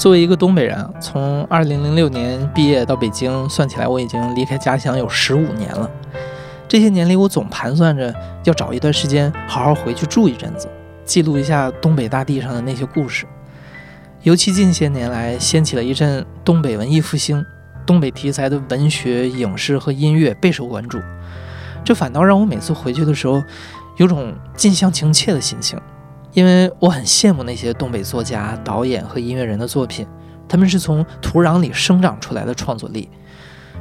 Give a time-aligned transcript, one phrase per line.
[0.00, 5.90] 作为一个东北人啊，从2006年毕业到北京，算起来我已经离开家乡有十五年了。
[6.66, 8.14] 这些年里，我总盘算着
[8.44, 10.66] 要找一段时间好好回去住一阵子，
[11.04, 13.26] 记录一下东北大地上的那些故事。
[14.22, 17.44] 尤其近些年来，掀起了一阵东北文艺复兴，
[17.84, 20.98] 东北题材的文学、影视和音乐备受关注，
[21.84, 23.42] 这反倒让我每次回去的时候，
[23.98, 25.78] 有种近乡情怯的心情。
[26.32, 30.06] 因为我很羡慕那些东北作家、导演和音乐人的作品，
[30.48, 33.08] 他们是从土壤里生长出来的创作力，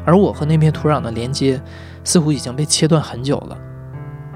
[0.06, 1.62] 而我和那片土壤的连接
[2.04, 3.58] 似乎已经被切断很久了。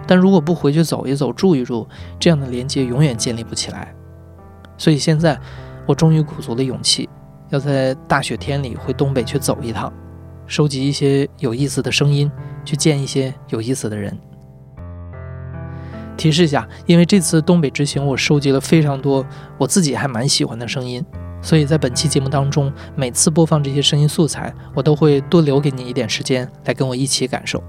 [0.05, 1.87] 但如果不回去走一走、住一住，
[2.19, 3.93] 这样的连接永远建立不起来。
[4.77, 5.39] 所以现在，
[5.85, 7.09] 我终于鼓足了勇气，
[7.49, 9.91] 要在大雪天里回东北去走一趟，
[10.45, 12.29] 收集一些有意思的声音，
[12.65, 14.15] 去见一些有意思的人。
[16.23, 19.25] 提示一下，因为这次东北之行，我收集了非常多
[19.57, 21.05] 我自己还蛮喜欢的声音，
[21.41, 27.61] 所以在本期节目当中，每次播放这些声音素材，我都会多留给你一点时间来跟我一起感受。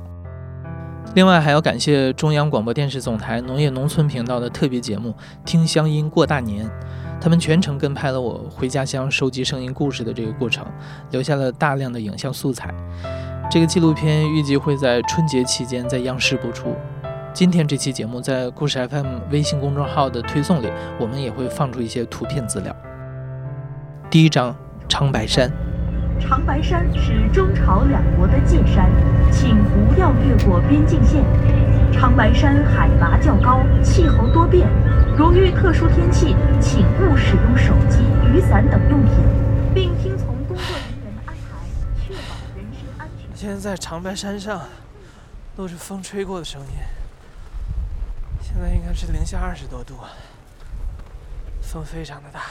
[1.16, 5.10] 另外，还要感谢中央广播电视总台农业农村频道的特别节目
[5.44, 6.64] 《听乡音过大年》，
[7.20, 10.64] 他们全程跟拍了我回家乡收集声音故事的这个过程，
[11.10, 12.72] 留下了大量的影像素材。
[13.50, 16.68] 这个纪录片预计会在春节期间在央视播出。
[17.34, 22.74] 今天这期节目在故事 FM 微信公众号的推送里，我们也会放出一些图片资料。
[24.08, 24.54] 第一张，
[24.88, 25.50] 长白山。
[26.20, 28.88] 长白山是中朝两国的界山，
[29.32, 31.24] 请不要越过边境线。
[31.92, 34.68] 长白山海拔较高，气候多变，
[35.18, 37.98] 如遇特殊天气，请勿使用手机、
[38.32, 39.12] 雨伞等用品，
[39.74, 41.58] 并听从工作人员的安排，
[42.06, 43.28] 确保人身安全。
[43.34, 44.60] 现在在长白山上，
[45.56, 46.68] 都是风吹过的声音。
[48.54, 49.94] 现在应该是零下二十多度，
[51.60, 52.42] 风非常的大。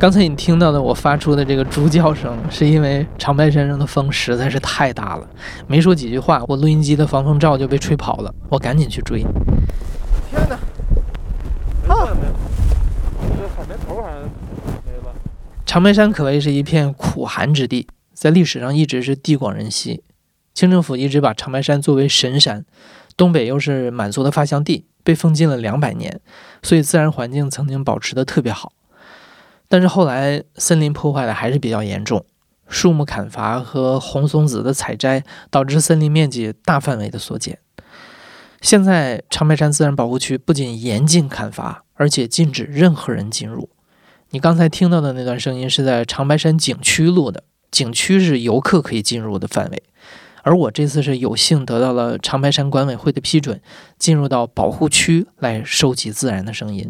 [0.00, 5.28] 刚才你听到的我发出的这个猪叫声，是因为长白山上的风实在是太大了，
[5.66, 9.20] 没说几句话，我录音机的防风罩就被吹跑了，我赶紧去追。
[10.30, 10.54] 天哪！
[11.94, 12.08] 啊！
[13.36, 14.18] 这海绵头好像
[14.86, 15.12] 没了。
[15.66, 17.86] 长白山可谓是一片苦寒之地。
[18.14, 20.02] 在历史上一直是地广人稀，
[20.54, 22.64] 清政府一直把长白山作为神山，
[23.16, 26.20] 东北又是满族的发祥地，被封禁了两百年，
[26.62, 28.72] 所以自然环境曾经保持的特别好。
[29.68, 32.24] 但是后来森林破坏的还是比较严重，
[32.68, 37.58] 树木砍伐和红松子的采摘导致森林面积大范围的缩减。
[38.60, 43.68] 现在长白山自然保护区不仅严禁砍伐，而且禁止任何人进入。
[44.30, 47.44] 你刚才听到的那段声音是在长白山景区录的。
[47.74, 49.82] 景区是游客可以进入的范围，
[50.44, 53.60] 而我这次是有幸得到了长白山管委会的批准，
[53.98, 56.88] 进入到保护区来收集自然的声音。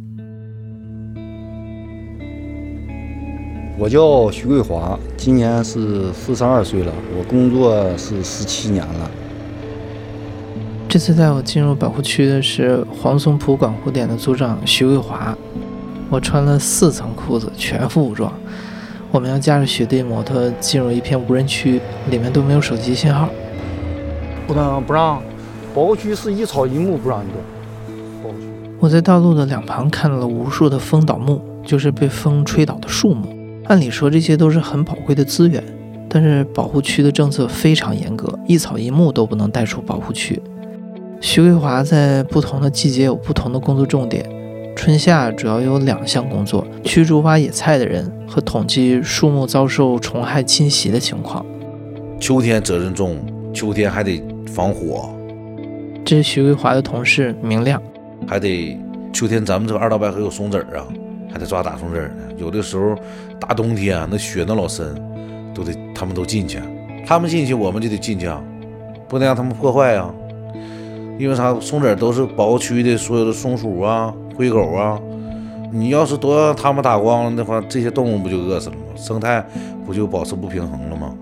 [3.78, 9.11] 我叫徐桂华，今年是四十二岁了，我工作是十七年了。
[10.87, 15.34] 这次带我进入保护区的是黄松浦管护点的组长徐桂华，
[16.11, 18.31] 我穿了四层裤子，全副武装。
[19.14, 21.80] 我们要驾着雪地摩托进入一片无人区，
[22.10, 23.28] 里面都没有手机信号。
[24.44, 25.22] 不能不让，
[25.72, 27.41] 保护区是一草一木不让你动。
[28.25, 28.47] 保护区。
[28.80, 33.28] 我在道路的两旁看到了无数的风倒木，就是被风吹倒的树木。
[33.66, 35.62] 按理说这些都是很宝贵的资源，
[36.08, 40.42] 但是保护区的政策非常严格，一草一木都不能带出保护区。
[41.20, 44.28] 徐桂华在不同的季节有不同的工作重点。
[44.77, 51.45] 春夏主要有两项工作：驱逐挖野菜的人和统计树木遭受虫害侵袭的情况。
[52.21, 53.19] 秋天责任重，
[53.53, 55.09] 秋天还得防火。
[56.05, 57.81] 这是徐桂华的同事明亮，
[58.27, 58.77] 还得
[59.12, 60.85] 秋天咱们这个二道白河有松子儿啊，
[61.33, 62.35] 还得抓大松子儿呢。
[62.37, 62.94] 有的时候
[63.41, 64.94] 大冬天啊，那雪那老深，
[65.55, 66.59] 都得他们都进去，
[67.06, 68.29] 他们进去我们就得进去，
[69.09, 70.12] 不能让他们破坏啊。
[71.17, 71.59] 因为啥？
[71.61, 74.12] 松子儿都是保护区的所有的松鼠啊。
[74.36, 75.00] 灰狗啊，
[75.72, 78.82] 你要是都让他们打光了的话，这些动物不就饿死了吗？
[78.96, 79.44] 生态
[79.86, 81.14] 不就保持不平衡了吗？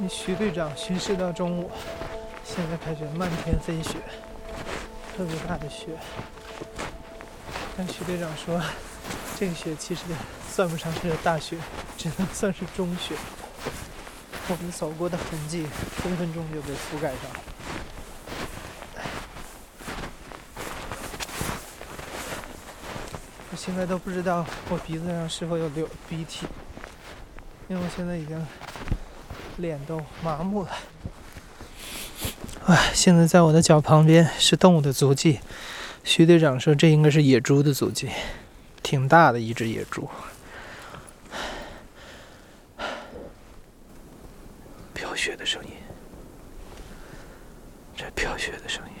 [0.00, 1.70] 你徐队长巡视到中午，
[2.44, 3.98] 现在开始漫天飞雪，
[5.16, 5.88] 特别大的雪。
[7.76, 8.60] 但徐队长说，
[9.38, 10.02] 这个雪其实
[10.48, 11.56] 算不上是大雪，
[11.96, 13.14] 只能算是中雪。
[14.50, 15.66] 我们走过的痕迹，
[16.02, 17.18] 分分钟就被覆盖上。
[23.50, 26.46] 我现在都不知道我鼻子上是否有流鼻涕。
[27.68, 28.46] 因为我现在已经
[29.58, 30.70] 脸都麻木了。
[32.64, 35.40] 哎，现在在我的脚旁边是动物的足迹。
[36.04, 38.08] 徐队长说这应该是野猪的足迹，
[38.82, 40.08] 挺大的一只野猪。
[44.94, 45.70] 飘雪的声音，
[47.94, 48.92] 这飘雪的声音。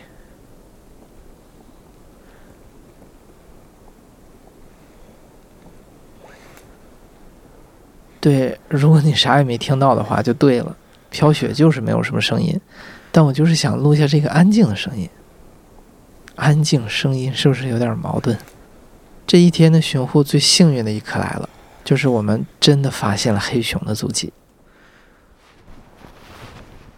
[8.20, 10.76] 对，如果你啥也没听到的话，就对了。
[11.08, 12.60] 飘雪就是没有什么声音，
[13.10, 15.08] 但我就是想录下这个安静的声音。
[16.36, 18.36] 安静声音是不是有点矛盾？
[19.26, 21.48] 这一天的巡护最幸运的一刻来了，
[21.82, 24.32] 就是我们真的发现了黑熊的足迹。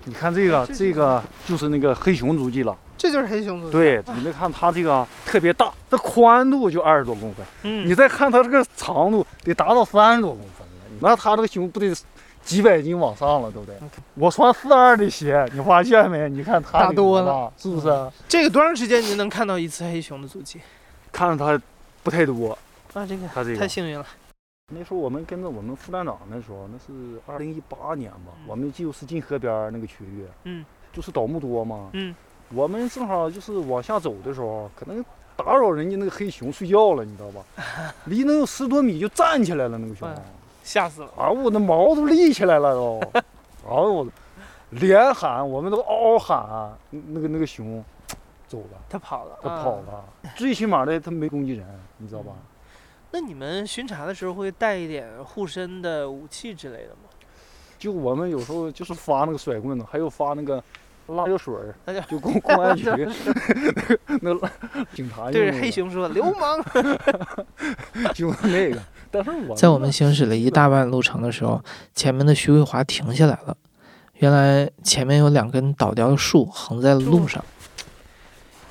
[0.05, 2.77] 你看这个，这个就是那个黑熊足迹了。
[2.97, 3.73] 这就是黑熊足迹。
[3.73, 7.45] 对，你们看它这个特别大，这宽度就二十多公分。
[7.63, 10.99] 嗯你再看它这个长度，得达到三十多公分了。
[11.01, 11.95] 那它这个熊不得
[12.43, 13.75] 几百斤往上了，对不对？
[14.15, 16.29] 我穿四二的鞋，你发现没？
[16.29, 18.11] 你看它大多了，是不是？
[18.29, 20.61] 这个多长时间你能看到一次黑熊的足迹？
[21.13, 21.63] 看着它
[22.03, 22.59] 不太多。
[22.93, 24.05] 啊，这个它这个太幸运了。
[24.71, 32.15] 那时候我们跟着我们副站长那时候，那是二零一八年吧，我们就是进河边那个区域，嗯，就是倒木多嘛，嗯，
[32.55, 35.05] 我们正好就是往下走的时候，可能
[35.37, 37.45] 打扰人家那个黑熊睡觉了，你知道吧？
[38.07, 40.15] 离能有十多米就站起来了，那个熊，哎
[40.63, 41.11] 吓死了！
[41.17, 43.23] 啊，我那毛都立起来了都， 哎
[43.75, 44.07] 呦我
[44.71, 47.83] 连喊，我们都嗷嗷喊，那个那个熊
[48.47, 50.05] 走了，他跑了，它啊跑了，
[50.37, 52.33] 最起码的它没攻击人，你知道吧？
[53.13, 57.11] 那你们巡查的时候会带一点护身的武器之类的吗？
[57.79, 60.63] 就我们有时候就是发那个甩棍子，还有发那个
[61.07, 61.75] 辣椒水儿，
[62.09, 62.85] 就公公安局
[64.21, 64.51] 那个
[64.95, 66.63] 警察用对着黑熊说：“流氓
[68.15, 71.61] 就那个，但是我在我们行驶了一大半路程的时候，
[71.95, 73.57] 前面的徐桂华停下来了。
[74.15, 77.43] 原来前面有两根倒掉的树横在了路上，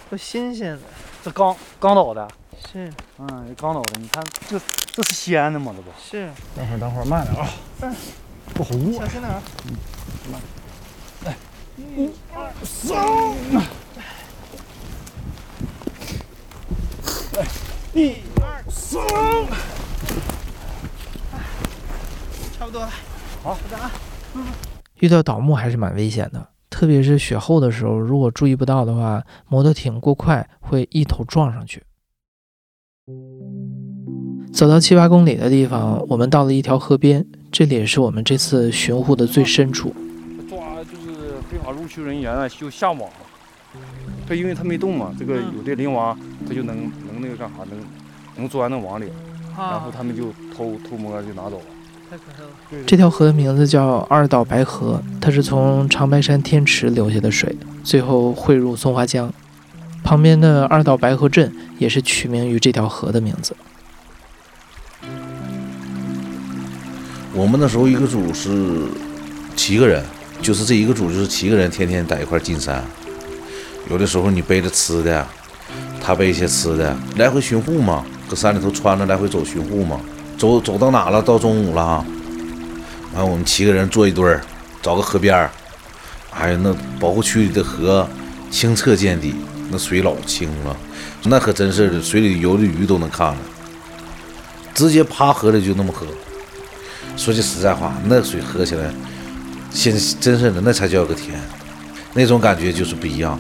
[0.07, 0.81] 不新鲜的，
[1.23, 2.27] 这刚刚倒的，
[2.71, 4.59] 是嗯，刚倒的，你看这
[4.93, 5.73] 这是西安的吗？
[5.75, 5.89] 这不？
[5.99, 7.49] 是，等会儿等会儿慢点啊，
[7.81, 7.95] 嗯
[8.53, 9.07] 不好握小。
[9.07, 9.41] 心点儿。
[11.77, 12.93] 一二三，
[17.33, 17.47] 来，
[17.93, 19.01] 一二三
[22.57, 22.89] 差不多了。
[23.41, 23.57] 好，
[24.95, 31.81] 遇到倒木还是蛮危险的，特别是雪后的时候，如果注意不到的话，摩托艇过快会一头撞上去。
[34.51, 39.93] 走到七八公里的地方，我们到了一条河边，这里也是我们这次巡护的最深处。
[40.49, 41.17] 抓就是
[41.49, 43.09] 非法入区人员啊，就下网。
[44.27, 46.17] 他因为他没动嘛，这个嗯有的林娃
[46.47, 46.75] 他就能
[47.07, 47.79] 能那个干啥，能
[48.35, 49.05] 能钻那网里，
[49.57, 50.25] 然后他们就
[50.55, 51.65] 偷偷摸就拿走了。
[52.09, 52.83] 太可恨了。
[52.85, 59.31] 这条河的名字叫二道白河，它是从长白山天池流下的水，最后汇入松花江。
[60.03, 63.55] 旁边的二道白河镇也是取名于这条河的名字。
[67.33, 68.87] 我们那时候一个组是
[69.55, 70.03] 七个人，
[70.41, 72.83] 就是这一个组就是七个人，天天在一块进山。
[73.89, 75.25] 有的时候你背着吃的，
[76.01, 79.99] 他背一些吃的，来回巡护嘛，搁山里头穿着来回走巡护嘛。
[80.37, 81.21] 走走到哪了？
[81.21, 82.05] 到中午了，
[83.13, 84.41] 完我们七个人坐一堆儿，
[84.81, 85.51] 找个河边儿。
[86.31, 88.07] 哎呀，那保护区里的河
[88.49, 89.35] 清澈见底，
[89.69, 90.75] 那水老清了，
[91.23, 93.37] 那可真是的，水里游的鱼都能看了，
[94.73, 96.05] 直接趴河里就那么喝。
[97.15, 98.91] 说句实在话，那水喝起来，
[99.71, 101.39] 现真是的，那才叫个甜，
[102.13, 103.39] 那种感觉就是不一样。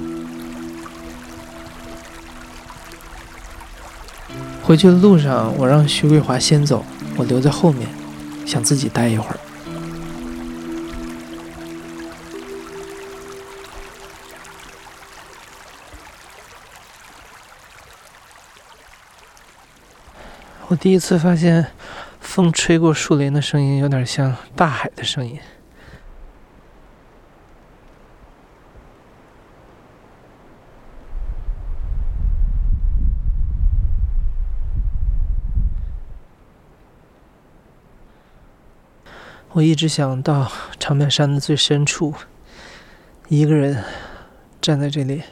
[4.61, 7.87] 回去的路上，我让徐桂华先走，我留在后面，
[8.45, 9.39] 想自己待一会儿。
[20.69, 21.65] 我第一次发现，
[22.19, 25.39] 风吹过树林的声音有点像大海的声音。
[39.53, 42.13] 我一直想到长白山的最深处，
[43.27, 43.83] 一个人
[44.61, 45.23] 站在这里，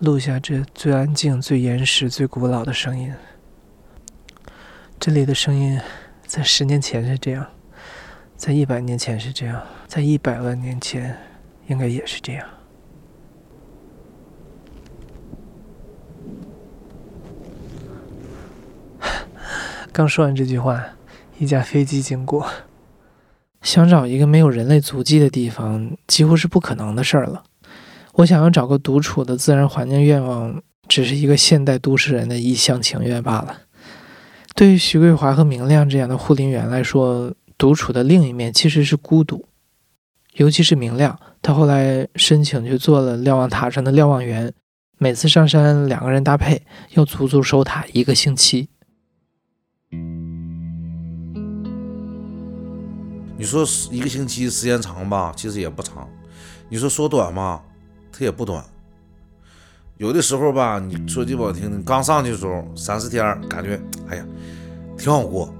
[0.00, 3.14] 录下这最安静、最原始、最古老的声音。
[4.98, 5.78] 这里的声音，
[6.26, 7.46] 在十年前是这样，
[8.36, 11.14] 在一百年前是这样，在一百万年前，
[11.66, 12.46] 应该也是这样。
[19.92, 20.82] 刚说完这句话，
[21.38, 22.46] 一架飞机经过。
[23.60, 27.44] 想找一个没有人类足迹的地方，几乎是不可能的事儿了。
[28.14, 33.63] 我想要找个独处的自然环境，愿望只是一个现代都市人的一厢情愿罢了。
[34.54, 39.48] 对于徐桂华和明亮这样的护林员来说，独处的另一面其实是孤独。
[40.34, 44.52] 尤其是明亮，他后来申请去做了瞭望塔上的瞭望员，
[44.98, 46.62] 每次上山两个人搭配，
[46.94, 48.68] 要足足守塔一个星期。
[53.36, 56.08] 你说一个星期时间长吧，其实也不长；
[56.68, 57.60] 你说说短吧，
[58.12, 58.64] 它也不短。
[60.04, 64.26] 有的时候吧，你说句不好听，的刚上去的时候三四天，感觉哎呀
[64.98, 65.52] 挺好过。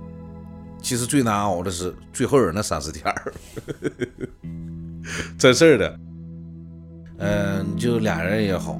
[0.82, 3.32] 其实最难熬的是最后人那三四天儿，
[5.38, 5.98] 真事儿的。
[7.16, 8.78] 嗯，就俩人也好，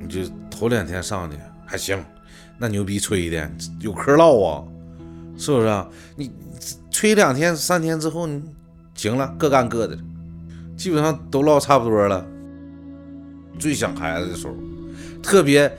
[0.00, 2.04] 你就头两天上去还行，
[2.58, 4.64] 那牛逼吹的有嗑唠啊，
[5.38, 5.88] 是不是啊？
[6.16, 6.32] 你
[6.90, 8.42] 吹两天三天之后，你
[8.96, 9.96] 行了，各干各的，
[10.76, 12.26] 基本上都唠差不多了。
[13.60, 14.54] 最想孩子的时候。
[15.24, 15.72] 特别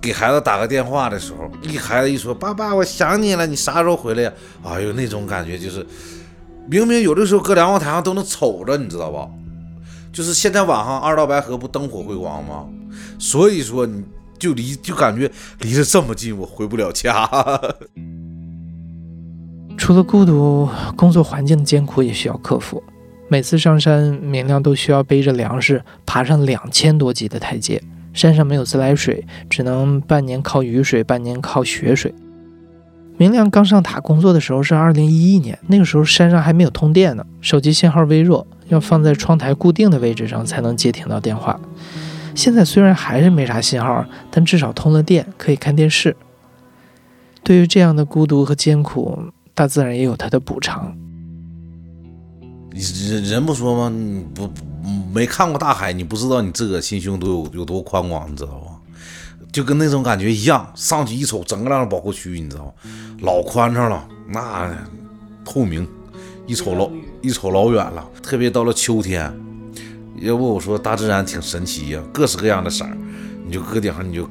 [0.00, 4.32] 给孩子打个电话的时候，一孩子一说“爸爸，我想你了，你啥时候回来呀？”
[4.62, 5.86] 哎呦，那种感觉就是，
[6.68, 9.28] 明明有的时候搁瞭望台上都能瞅着，你知道吧？
[10.12, 12.66] 就是现在晚上二道白河不灯火辉煌吗？
[13.18, 14.02] 所以说你
[14.38, 15.30] 就离就感觉
[15.60, 17.28] 离得这么近，我回不了家。
[19.78, 22.82] 除了孤独，工作环境的艰苦也需要克服。
[23.28, 27.82] 每次上山，明亮都需要背着粮食爬上两千多级的台阶。
[28.16, 32.14] 山上没有自来水，只能半年靠雨水，半年靠雪水。
[33.18, 41.60] 明亮刚上塔工作的时候是二零一一年，那个时候山上还没有通电呢，手机信号微弱，要放在窗台固定的位置上才能接听到电话。
[42.34, 46.16] 现在虽然还是没啥信号，但至少通了电，可以看电视。
[47.42, 49.18] 对于这样的孤独和艰苦，
[49.54, 50.96] 大自然也有它的补偿。
[52.72, 53.96] 人人不说吗？
[54.34, 54.50] 不。
[55.12, 58.72] 没看过大海，你不知道你自个心胸都有有多宽广，你知道吧？
[59.52, 62.74] 就跟那种感觉一样，上去一瞅，整个那保护区，你知道
[63.20, 64.70] 老宽敞了，那
[65.44, 65.88] 透明，
[66.46, 66.90] 一瞅老
[67.22, 68.06] 一瞅老远了。
[68.22, 69.32] 特别到了秋天，
[70.20, 72.96] 要不我说大自然挺神奇呀，各式各样的色儿，
[73.46, 74.28] 你就搁顶上，你就，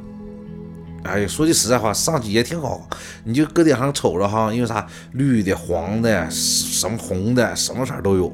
[1.03, 2.87] 哎呀，说句实在话，上去也挺好，
[3.23, 8.31] 你就搁顶上瞅着哈，因为啥，绿的、黄的、什么红的，什么色都有，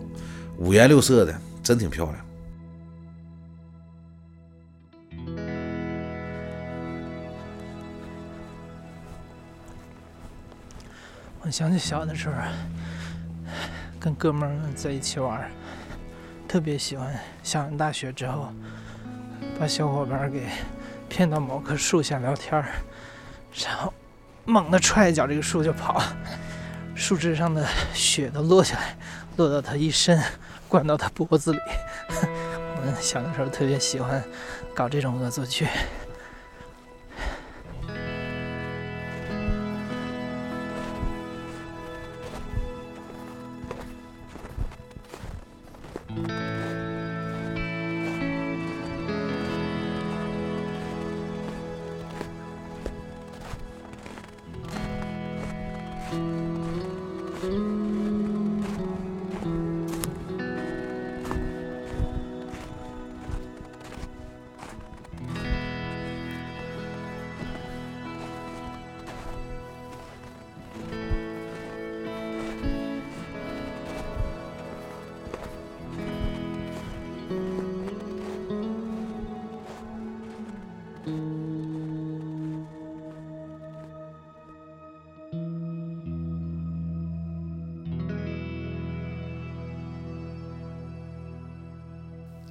[0.58, 1.34] 五颜六色的。
[1.64, 2.26] 真挺漂亮。
[11.44, 12.36] 我想起小的时候，
[14.00, 15.50] 跟哥们们在一起玩，
[16.48, 18.54] 特别喜欢上完大学之后，
[19.60, 20.48] 把小伙伴给
[21.10, 22.64] 骗到某棵树下聊天
[23.66, 23.92] 然后
[24.46, 26.02] 猛地踹一脚，这个树就跑，
[26.96, 28.96] 树枝上的雪都落下来，
[29.38, 30.22] 落到他一身。
[30.72, 31.60] 灌到他脖子里。
[32.78, 34.24] 我们小的时候特别喜欢
[34.74, 35.68] 搞这种恶作剧。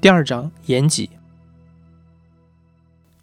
[0.00, 1.10] 第二章延吉。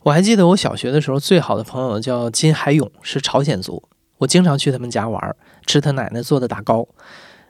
[0.03, 3.81] 我还记得我小学的时候，最好的朋友叫金海勇，是朝鲜族。
[4.19, 6.87] 我经常去他们家玩，吃他奶奶做的打糕。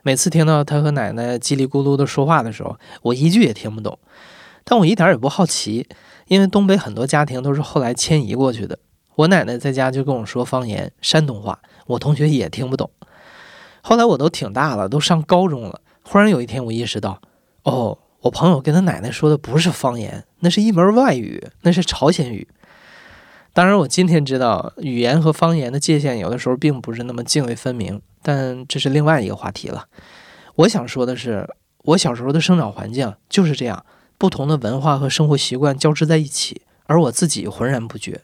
[0.00, 3.98] 每次听到他和奶奶叽里咕噜的说话的时候，我一句也听不懂。
[4.64, 5.86] 但我一点也不好奇，
[6.28, 8.78] 因为东北很多家庭都是后来迁移过去的。
[9.14, 12.90] 我奶奶在家就跟我说方言，山东话，我同学也听不懂。
[13.82, 15.82] 后来我都挺大了，都上高中了。
[16.02, 17.20] 忽然有一天，我意识到，
[17.64, 17.98] 哦。
[18.22, 22.48] 我朋友跟他奶奶说的不是方言，那是一门外语，那是朝鲜语。
[23.52, 29.86] 当然，我今天知道语言和方言的界限有的时候并不是那么泾渭分明，但这是另外一个话题了。
[30.56, 31.48] 我想说的是，
[31.84, 33.84] 我小时候的生长环境就是这样，
[34.16, 38.20] 不同的文化和生活习惯交织在一起，而我自己浑然不觉。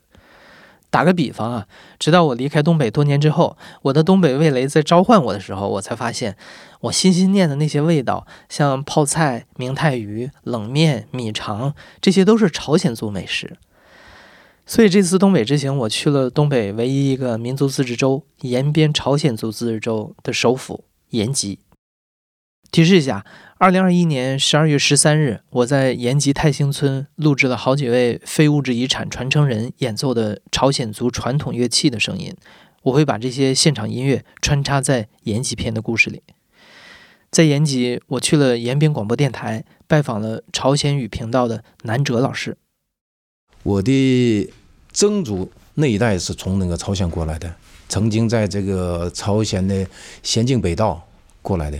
[0.95, 1.67] 打个比方啊，
[1.99, 6.37] 直到我离开东北多年之后，我的东北味蕾在召唤我的时候，我才发现，
[6.83, 13.57] 我心心念的那些味道，像泡菜、明太鱼、冷面、米肠，这些都是朝鲜族美食。
[14.67, 21.59] 所以这次东北之行，我去了东北唯一一个民族自治州——延边朝鲜族自治州的首府延吉。
[22.75, 23.25] 提示一下，
[23.59, 32.35] 二零二一年十二月十三日，我在延吉泰兴村录制了好几位非物质遗产传承人演奏的朝鲜族传统乐器的声音。
[32.83, 36.25] 我会把这些现场音乐穿插在延吉篇的故事里。
[37.31, 42.57] 在延吉，我去了延边广播电台，拜访了朝鲜语频道的南哲老师。
[43.63, 44.51] 我的
[44.93, 47.55] 曾祖那一代是从那个朝鲜过来的，
[47.89, 49.87] 曾经在这个朝鲜的
[50.25, 51.07] 咸镜北道
[51.41, 51.79] 过来的。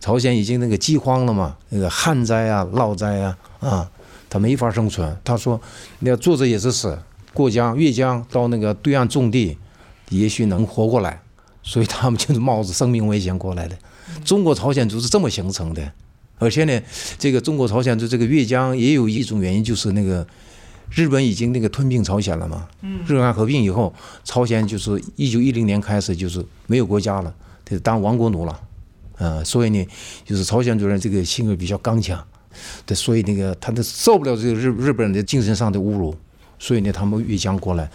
[0.00, 3.90] 朝鲜已经那个饥荒了嘛，那个旱灾啊、涝灾啊，啊，
[4.28, 5.16] 他没法生存。
[5.24, 5.60] 他说，
[6.00, 6.98] 那作者也是死，
[7.32, 9.56] 过江越江到那个对岸种地，
[10.10, 11.20] 也许能活过来，
[11.62, 13.76] 所以他们就是冒着生命危险过来的。
[14.24, 15.92] 中国朝鲜族是这么形成的，
[16.38, 16.80] 而且呢，
[17.18, 20.26] 这个中国朝鲜族这个越江也有一种原因，就是那个
[20.90, 22.68] 日本已经那个吞并朝鲜了嘛。
[23.06, 28.60] 日韩合并以后，朝鲜就是一九一零年开始就是没有国家了，得当亡国奴了。
[29.18, 29.86] 啊，所以呢，
[30.24, 32.22] 就是朝鲜族人这个性格比较刚强，
[32.84, 36.14] 对，所以那个他都受不了这个日日本人的精神上的侮辱，
[36.58, 37.90] 所以呢，他们越江过来。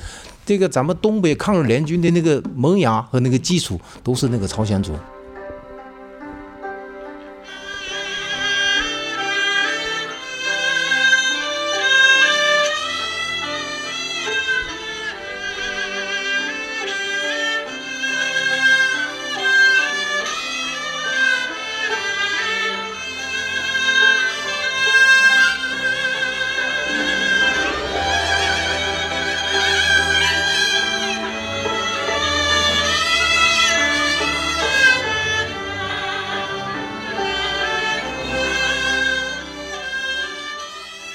[0.45, 4.93] 这个咱们东北抗日联军的那个萌芽和那个基础都是那个朝鲜族。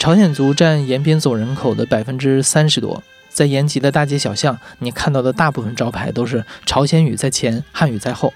[0.04, 8.34] 朝鲜族占延边总人口的百分之三十多，在延吉的大街小巷，你看到的大部分招牌都是朝鲜语在前，汉语在后。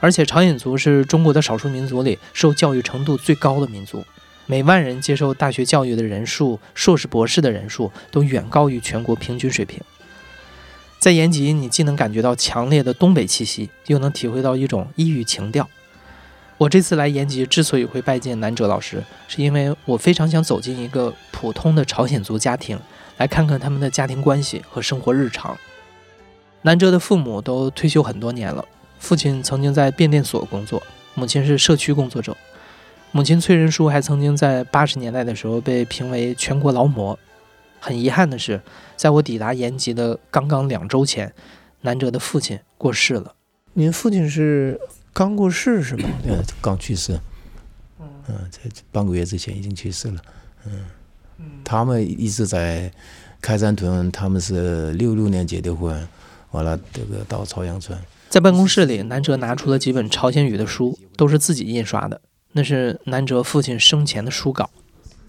[0.00, 4.04] 而且朝鲜族是中国的少数民族里受教育程度最高的民族，
[4.46, 9.80] 每万人接受大学教育的人数，硕士博士的人数都远高于全国平均水平。
[10.98, 15.70] 在延吉，你既能感觉到强烈的东北气息，又能体会到一种异域情调。
[16.56, 22.78] 我这次来延吉之所以会拜见南哲老师，是因为我非常想走进一个普通的朝鲜族家庭，
[23.16, 25.58] 来看看他们的家庭关系和生活日常。
[26.62, 28.64] 南哲的父母都退休很多年了，
[29.00, 30.80] 父亲曾经在变电所工作，
[31.14, 32.36] 母亲是社区工作者。
[33.10, 37.18] 母亲崔仁淑还曾经在八十年代的时候被评为全国劳模。
[37.80, 38.60] 很遗憾的是，
[38.96, 41.34] 在我抵达延吉的刚刚两周前，
[41.80, 43.34] 南哲的父亲过世了。
[43.72, 44.80] 您父亲是？
[45.14, 46.08] 刚过世是吗？
[46.22, 47.18] 对，刚去世。
[48.00, 48.58] 嗯，在
[48.90, 50.20] 半个月之前已经去世了。
[50.66, 50.84] 嗯，
[51.62, 52.92] 他们一直在
[53.40, 56.06] 开山屯，他们是六六年结的婚，
[56.50, 57.96] 完了这个到朝阳村。
[58.28, 62.20] 在办公室里，南哲拿出了几本朝鲜语的书，都是自己印刷的，
[62.52, 64.68] 那是南哲父亲生前的书稿。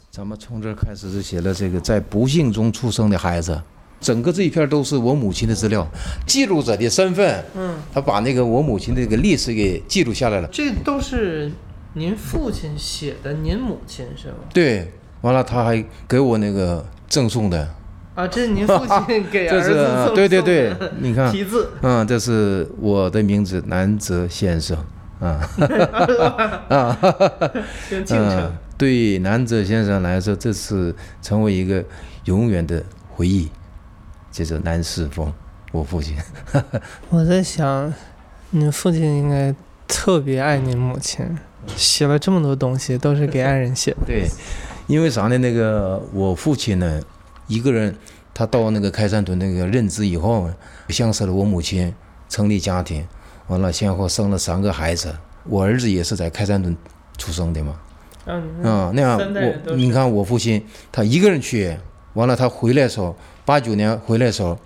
[0.10, 3.62] 咱们从这开始就写了这个在不幸中出生的孩子。
[4.00, 5.88] 整个这一片都是我母亲的资料，
[6.28, 7.44] 记录者的身份。
[7.56, 10.48] 嗯，他把那个我母亲的这个历史给记录下来了。
[10.52, 11.52] 这都是
[11.94, 14.36] 您父亲写的，您母亲是吗？
[14.54, 17.68] 对，完了他还给我那个赠送的。
[18.14, 21.70] 啊，这是您父亲给 儿子对对对，你看 题字。
[21.82, 24.78] 嗯，这是我的名字南泽先生。
[25.20, 25.40] 啊，
[26.68, 26.98] 啊，
[28.10, 31.84] 嗯，对南泽先生来说，这是成为一个
[32.26, 33.50] 永远的回忆。
[34.36, 35.32] 这是南四峰，
[35.72, 36.14] 我父亲。
[37.08, 37.94] 我在想，
[38.50, 39.56] 你父亲应该
[39.88, 41.26] 特别爱你母亲，
[41.78, 44.00] 写了这么多东西都是给爱人写的。
[44.06, 44.28] 对，
[44.88, 45.38] 因为啥呢？
[45.38, 47.02] 那个我父亲呢，
[47.48, 47.96] 一个人，
[48.34, 50.50] 他到那个开山屯那个任职以后，
[50.90, 51.96] 相识了我母亲，
[52.28, 53.08] 成立家庭，
[53.48, 55.16] 完了先后生了三个孩子。
[55.46, 56.76] 我儿子也是在开山屯
[57.18, 57.80] 出生的嘛。
[58.26, 61.78] 嗯，那样我你看我父亲他一个人去，
[62.16, 63.16] 完了他回来的时候。
[63.46, 64.58] 八九年回来的时候，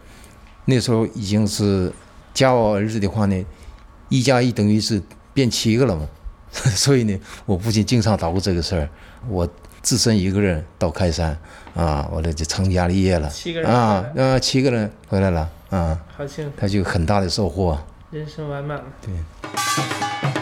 [0.65, 1.91] 那时候已经是
[2.33, 3.45] 加我儿子的话呢，
[4.07, 5.01] 一加一等于是
[5.33, 6.07] 变七个了嘛。
[6.51, 8.89] 所以呢，我父亲经常捣鼓这个事儿。
[9.27, 9.47] 我
[9.81, 11.37] 自身一个人到开山
[11.75, 13.29] 啊，我这就成家立业了。
[13.29, 16.51] 七个人啊啊，七个人回来了啊，好幸福。
[16.57, 17.77] 他就很大的收获。
[18.09, 18.85] 人生完满了。
[19.01, 20.38] 对。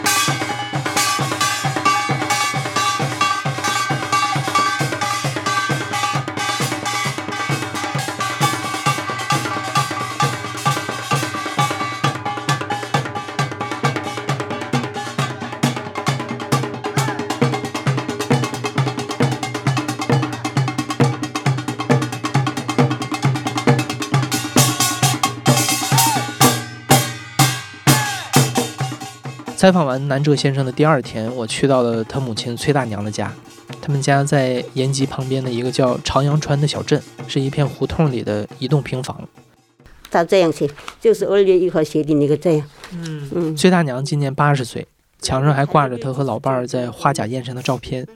[29.68, 33.30] 采访完南哲先生的第二天，我去到了他母亲崔大娘的家。
[33.82, 39.28] 他们家在延吉旁边的一个叫朝阳川的小镇，是一片胡同里的一栋平房。
[40.10, 40.66] 他这样写，
[40.98, 42.66] 就是二月一号写的那个这样。
[42.92, 44.86] 嗯嗯，崔大娘今年八十岁，
[45.20, 48.08] 墙上还挂着她和老伴儿在花甲宴上的照片。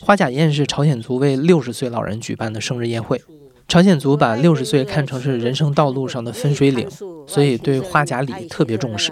[0.00, 3.22] 花甲宴是朝鲜族为六十岁老人举办的生日宴会。
[3.66, 6.86] 朝鲜族把六十岁看成是人生道路上的分水岭，
[7.26, 9.10] 所以对花甲礼特别重视。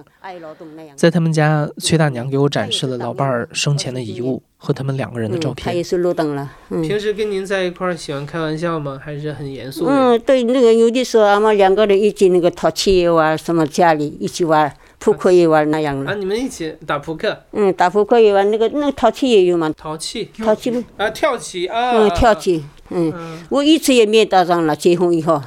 [0.94, 5.64] 在他们家，崔大娘给我展示了老伴儿生前的遗物和他们两个人的照片。
[5.64, 6.48] 他也是路灯了。
[6.70, 9.00] 嗯平时跟您在一块儿喜欢开玩笑吗？
[9.02, 9.86] 还是很严肃？
[9.86, 16.16] 嗯，对，那个有的时候俺们两个人一起那个淘气也玩，什么家里一起玩，扑克也玩那样啊，的。
[16.16, 20.82] 你们一起打扑克、嗯，打扑克也玩，那个那个淘气也有嘛，淘气淘气不？
[20.96, 22.64] 啊，跳棋啊，嗯，跳棋。
[22.94, 25.42] 嗯，嗯，我一次也没打仗了，结婚以后。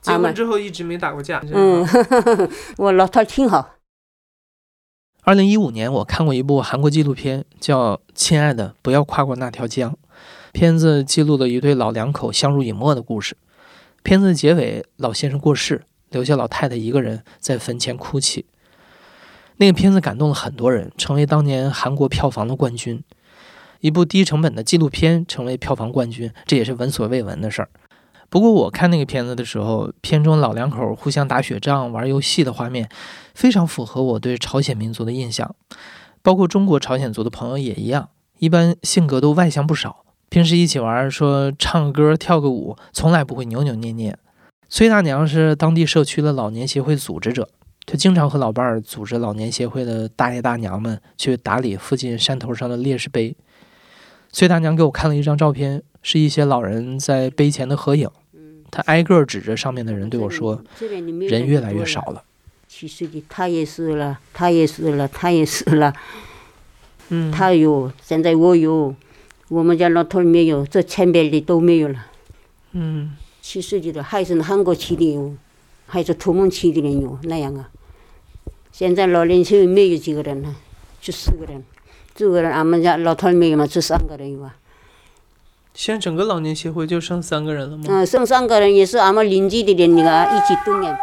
[0.00, 1.40] 结婚之后一直没打过架。
[1.52, 1.86] 嗯，
[2.78, 3.76] 我老头挺好。
[5.22, 9.92] 二零一五年，我看过一部韩国纪录片，叫《亲爱的，不要跨过那条江》。
[10.52, 13.36] 片子记录了一对老两口相濡以沫的故事。
[14.02, 18.44] 片子的结尾，老先生过世，留下老太太一个人在坟前哭泣。
[19.58, 23.00] 那个片子感动了很多人，成为当年韩国票房的冠军。
[23.82, 27.68] 一部低成本的纪录片成为票房冠军，这也是闻所未闻的事儿。
[28.30, 32.88] 不过我看那个片子的时候，片中老两口互相打雪仗、玩游戏的画面，
[33.34, 35.54] 非常符合我对朝鲜民族的印象。
[36.22, 44.16] 包括中国朝鲜族的朋友也一样，一般性格都外向不少，平时一起玩，说唱歌、跳个舞，从来不会扭扭捏捏。
[44.68, 47.48] 崔大娘是当地社区的老年协会组织者，
[47.84, 53.36] 她经常和老伴儿组织老年协会的大爷大娘们去打理附近山头上的烈士碑。
[54.32, 58.08] 崔大娘给我看了一张照片，是一些老人在碑前的合影。
[58.70, 60.64] 她挨个指着上面的人对我说
[61.28, 62.24] ：“人越来越少了。
[62.66, 65.92] 七岁的他也死了，他也死了，他也死了。”
[67.10, 68.94] 嗯，他有，现在我有，
[69.48, 72.06] 我们家老头没有，这前边的都没有了。
[72.72, 75.34] 嗯，七岁的的还是韩国去的有，
[75.86, 77.68] 还是土门去的人有那样啊。
[78.72, 80.56] 现在老年人没有几个人了，
[81.02, 81.62] 就四个人，
[82.14, 84.38] 这个人俺们家老头嘛，就三个人。
[85.74, 87.84] 现在整个老年协会就剩三个人了吗？
[87.88, 90.94] 嗯，剩三个人也是俺们邻居的人你看一起动员。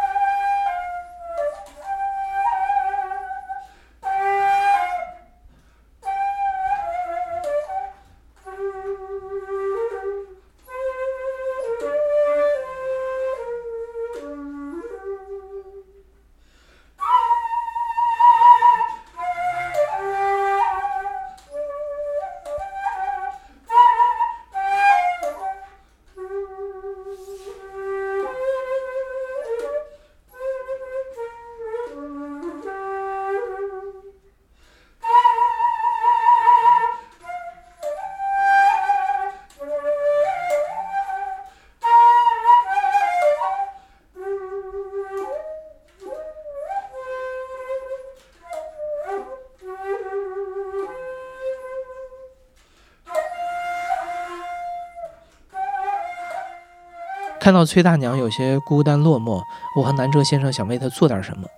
[57.40, 59.42] 看到崔大娘有些孤单落寞，
[59.74, 61.48] 我和南哲先生想为她做点什么。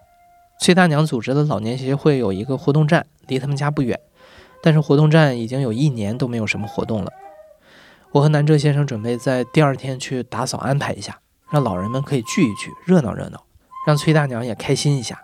[0.60, 3.98] 崔大娘组织的老年协会有一个活动站，离他们家不远，
[4.62, 7.10] 但是活动站已经有一年都没有什么活动了。
[8.12, 11.18] 我和南哲先生准备在第二天去打扫安排一下，
[11.50, 13.42] 让老人们可以聚一聚，热闹热闹，
[13.84, 15.18] 让崔大娘也开心一下。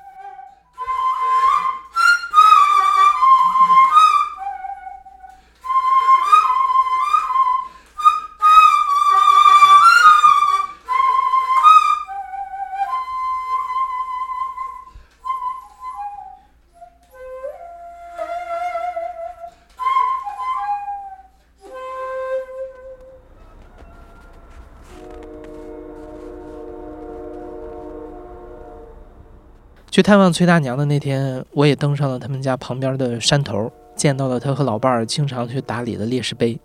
[29.99, 36.61] 去探望崔大娘的那天，我也登上了他们家旁边的山头，见到了她和老伴儿经常去打理的烈士碑。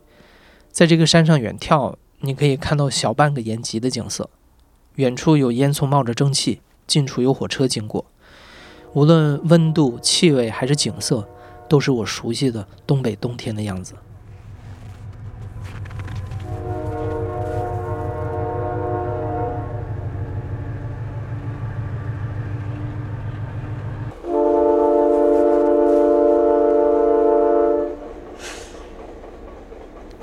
[0.69, 4.29] 在这个山上远眺，你可以看到小半个延吉的景色。
[4.97, 8.05] 远处有烟囱冒着蒸汽，近处有火车经过。
[8.93, 11.27] 无论温度、气味还是景色，
[11.67, 13.95] 都是我熟悉的东北冬天的样子。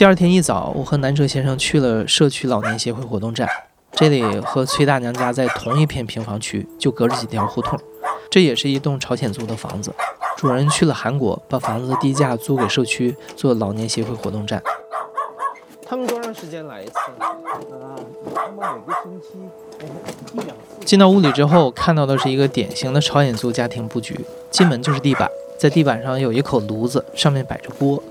[0.00, 3.46] 第二天一早，我和南哲先生去了社区老年协会活动站，
[3.92, 7.78] 这里和崔大娘家在同一片平房区，就隔着几条胡同。
[8.30, 9.92] 这也是一栋朝鲜族的房子，
[10.38, 14.62] 主人去了韩国，把房子低价租给社区做老年协会活动站。
[15.84, 16.94] 他们多长时间来一次？
[17.20, 17.36] 啊，
[18.34, 19.28] 他们每个星期
[20.32, 20.82] 一两次。
[20.86, 24.18] 进到屋里之后，看到的是一个典型的朝鲜族家庭布局。
[24.50, 28.02] 进门就是地板，在地板上有一口炉子，上面摆着锅。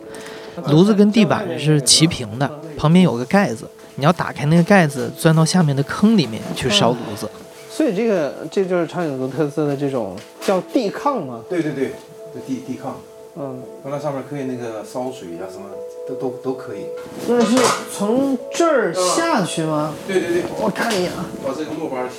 [0.68, 7.30] 炉子跟地板是齐平的，旁边有个盖子，你要打开那个盖子，钻到下面的坑里面去烧炉子。
[7.72, 11.42] 所以这个这就是长颈族特色的这种叫地炕吗？
[11.50, 11.94] 对对对，
[12.34, 12.90] 这地地炕，
[13.38, 15.66] 嗯，那上面可以那个烧水呀、什么
[16.08, 16.86] 都都都可以。
[17.28, 17.56] 那是
[17.96, 19.94] 从这儿下去吗？
[20.06, 22.10] 对对对，我看一眼啊，把这个木板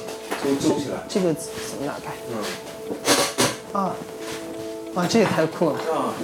[0.43, 0.97] 都周起来。
[1.09, 2.13] 这个怎么打开？
[2.33, 2.35] 嗯。
[3.73, 3.95] 啊，
[4.95, 5.75] 哇，这也太酷了。
[5.75, 6.15] 啊。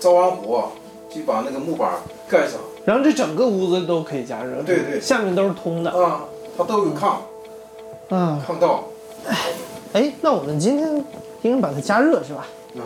[0.00, 0.70] 着完火，
[1.08, 1.92] 就把那个木板
[2.28, 2.58] 盖上。
[2.84, 4.62] 然后这整个屋子都可以加热。
[4.62, 5.00] 对对。
[5.00, 5.90] 下面都是通的。
[5.90, 6.24] 啊，
[6.56, 7.16] 它都有炕。
[8.08, 8.42] 啊。
[8.48, 8.84] 炕道。
[9.92, 11.04] 哎，那我们今天
[11.42, 12.46] 应该把它加热是吧？
[12.74, 12.82] 嗯。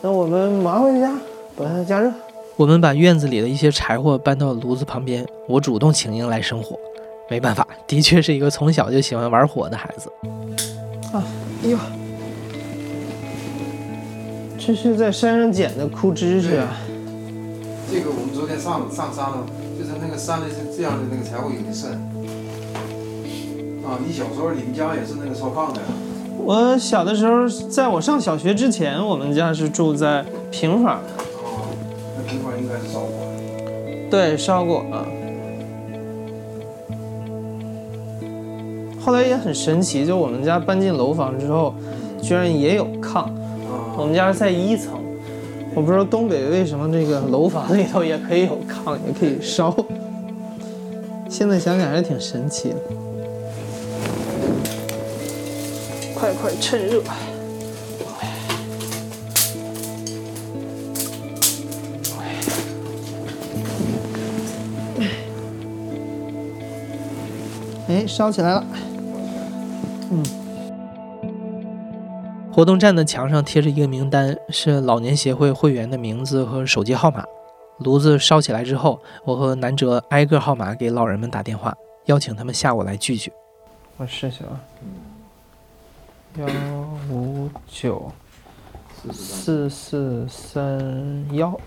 [0.00, 1.12] 那我们马上回家
[1.56, 2.10] 把它加热。
[2.56, 6.78] 我们把院子里的一些柴火搬到炉子旁边，我主动请缨来生火。
[7.28, 10.10] 没办法，的确是一个从小就喜欢玩火的孩子。
[11.12, 11.22] 啊，
[11.64, 11.76] 哎呦，
[14.66, 16.66] 这是在山上捡的枯枝是吧？
[17.88, 19.46] 这个我们昨天上上山了，
[19.78, 21.92] 就是那个山里是这样的，那个才会有的渗。
[23.84, 25.86] 啊，你小时候你们家也是那个烧炕的呀？
[26.44, 30.98] 我小的时候，在我上小学之前，我们家是住在平房。
[31.44, 31.70] 哦，
[32.16, 33.10] 那平房应该是烧过。
[34.10, 35.06] 对，烧过啊。
[39.00, 41.72] 后来也很神奇，就我们家搬进楼房之后，
[42.20, 43.28] 居然也有炕。
[43.98, 45.00] 我们家是在一层，
[45.74, 49.74] 我不知道东北为什么这个楼房里头也可以有炕，也可以烧。
[51.28, 52.76] 现在想想还是挺神奇的。
[56.14, 57.02] 快快趁热！
[67.88, 68.64] 哎，烧起来了。
[70.10, 70.45] 嗯。
[72.56, 77.22] 活动站的墙上贴着一个名单，是老年协会会员的名字和手机号码。
[77.80, 83.30] 炉子烧起来之后，我和南哲挨个号码给老人们打电话，邀请他们下午来聚聚。
[83.98, 84.58] 我试试啊。
[86.38, 86.46] 幺
[87.10, 88.10] 五九
[89.12, 91.60] 四四三幺。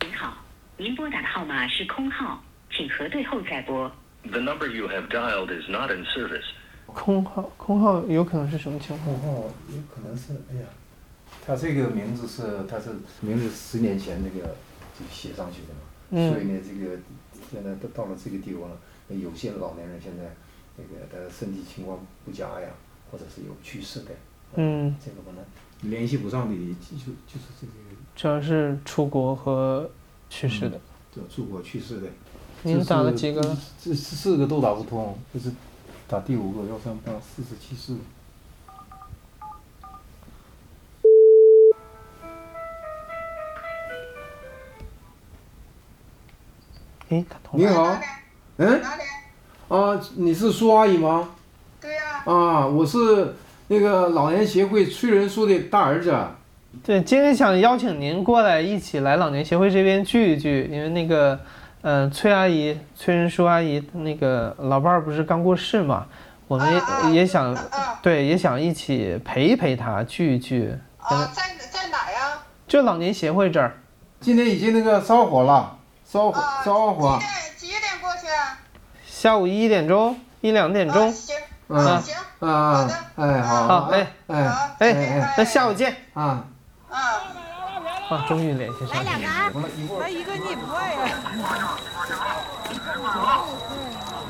[0.00, 0.34] 您好，
[0.76, 3.88] 您拨打的号码是空号，请核对后再拨。
[4.28, 6.42] The number you have dialed is not in service.
[6.98, 9.16] 空号，空号有可能是什么情况？
[9.20, 10.66] 空号有可能是，哎呀，
[11.46, 14.48] 他这个名字是，他是名字十年前那个
[14.98, 15.80] 就写上去的嘛，
[16.10, 16.98] 嗯所以呢，这个
[17.50, 20.34] 现在都到了这个地方了，那有些老年人现在
[20.76, 22.68] 那个的身体情况不佳呀，
[23.10, 24.10] 或者是有去世的，
[24.56, 27.72] 嗯，这个可能联系不上的，就就是这个
[28.16, 29.88] 主要是出国和
[30.28, 30.80] 去世的。
[31.14, 32.08] 对出国去世的。
[32.64, 33.40] 您打了几个？
[33.80, 35.50] 这四四个都打不通，就是
[36.08, 37.98] 打第五个幺三八四四七四。
[47.10, 47.94] 哎，打通你好，
[48.56, 48.82] 嗯，
[49.68, 51.28] 啊，你是苏阿姨吗？
[51.78, 53.34] 对呀、啊，我是
[53.66, 56.16] 那个老年协会崔仁书的大儿子。
[56.82, 61.38] 对，今天想邀请您过来一起来老年协会这边聚一聚，因为那个，
[61.82, 66.06] 呃，崔阿姨、崔仁书阿姨那个老伴儿不是刚过世嘛，
[66.48, 66.68] 我们
[67.12, 67.56] 也、也想，
[68.02, 70.76] 对，也想一起陪一陪她，聚一聚。
[70.98, 72.38] 啊，在在哪呀？
[72.66, 73.76] 就老年协会这儿。
[74.20, 77.18] 今天已经那个烧火了，烧火烧完火。
[77.56, 78.58] 几点过去啊？
[79.06, 81.12] 下午一点钟，一两点钟。
[81.12, 81.36] 行，
[81.68, 85.94] 嗯行，嗯，好的，哎好，好，哎哎哎，那下午见。
[86.14, 86.44] 啊。
[88.08, 88.94] 啊，终于联系上了。
[88.94, 89.52] 来两个啊。
[90.00, 91.00] 来一个你不爱呀？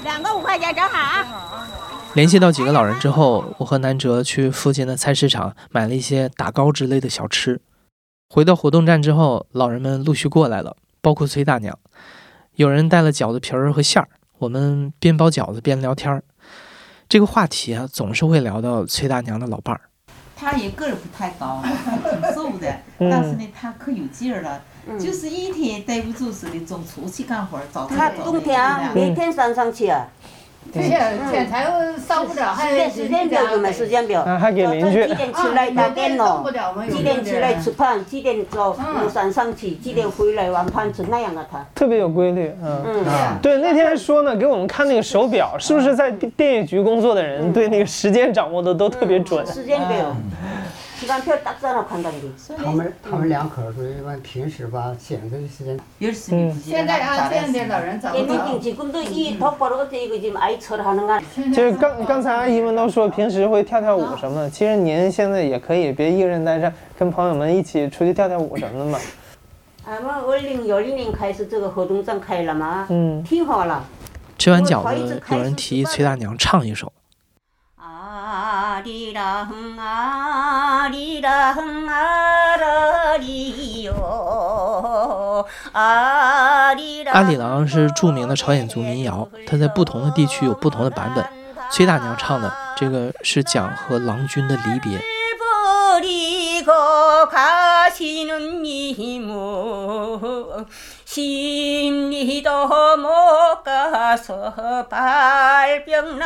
[0.02, 1.68] 两个五块钱正好啊。
[2.14, 7.60] 联系到几个老人之后，我和南哲去附近的菜市场买了一些打糕之类的小吃。
[8.28, 11.78] 回到活动站之后，老人们陆续过来了，包括崔大娘。
[12.54, 16.24] 有人带了饺子皮儿和馅儿，我们边包饺子边聊天儿。
[17.08, 19.82] 这个话题啊，总是会聊到崔大娘的老伴儿。
[20.38, 23.11] 他也个儿不太高， 还挺瘦的，嗯。
[23.11, 24.62] 但是呢，他可有劲儿了，
[24.98, 30.07] 就是一天待不住似的，总出去干活儿，早他早冬天啊，每天上上去啊。
[30.72, 30.90] 天
[31.31, 31.66] 天才
[32.07, 34.22] 烧不了，还时间时间表有没有时间表？
[34.22, 36.87] 啊还给邻居几点起来打电了吗？
[36.90, 38.04] 几点起来吃饭？
[38.04, 39.72] 几点走从山上去？
[39.72, 41.46] 几点回来晚饭吃那样啊？
[41.50, 41.64] 他。
[41.74, 43.04] 特别有规律，嗯，嗯
[43.42, 49.46] 对，那天还说呢，给我们看那个手表，是不是在电电业局工作的人对那个时间掌握的都特别准？
[49.46, 50.14] 时间表。
[51.07, 52.31] 시간표 딱 짜놓고 한다는 게.
[52.55, 58.59] 他们他们两口儿说一般平时吧闲着的时间 열심히 부지런하고 现在啊，现在老人找不 얘는 着。
[58.59, 61.19] 지금도 이 덕바로 어때 이거 지금 아이 철하는 거.
[61.53, 68.99] 就是刚刚才阿姨们都说平时会跳跳舞什么的，其实您现在也可以别一个人待着，跟朋友们一起出去跳跳舞什么的嘛。
[69.86, 72.86] 아마 얼른 열리는 가에서 저거 허둥장 가일라마.
[72.89, 73.83] 嗯， 听好了。
[74.38, 76.91] 吃完饺子，有人提议崔大娘唱一首。
[77.75, 80.26] 아리랑 아
[80.88, 87.05] 里郎，阿啦里哟，啊里。
[87.05, 91.24] 阿里郎是著名的朝鲜族民谣，它在不同的地区有不同的版本。
[91.70, 94.98] 崔大娘唱的这个是讲和郎君的离别。
[96.64, 97.27] 多
[104.88, 106.18] 白冰。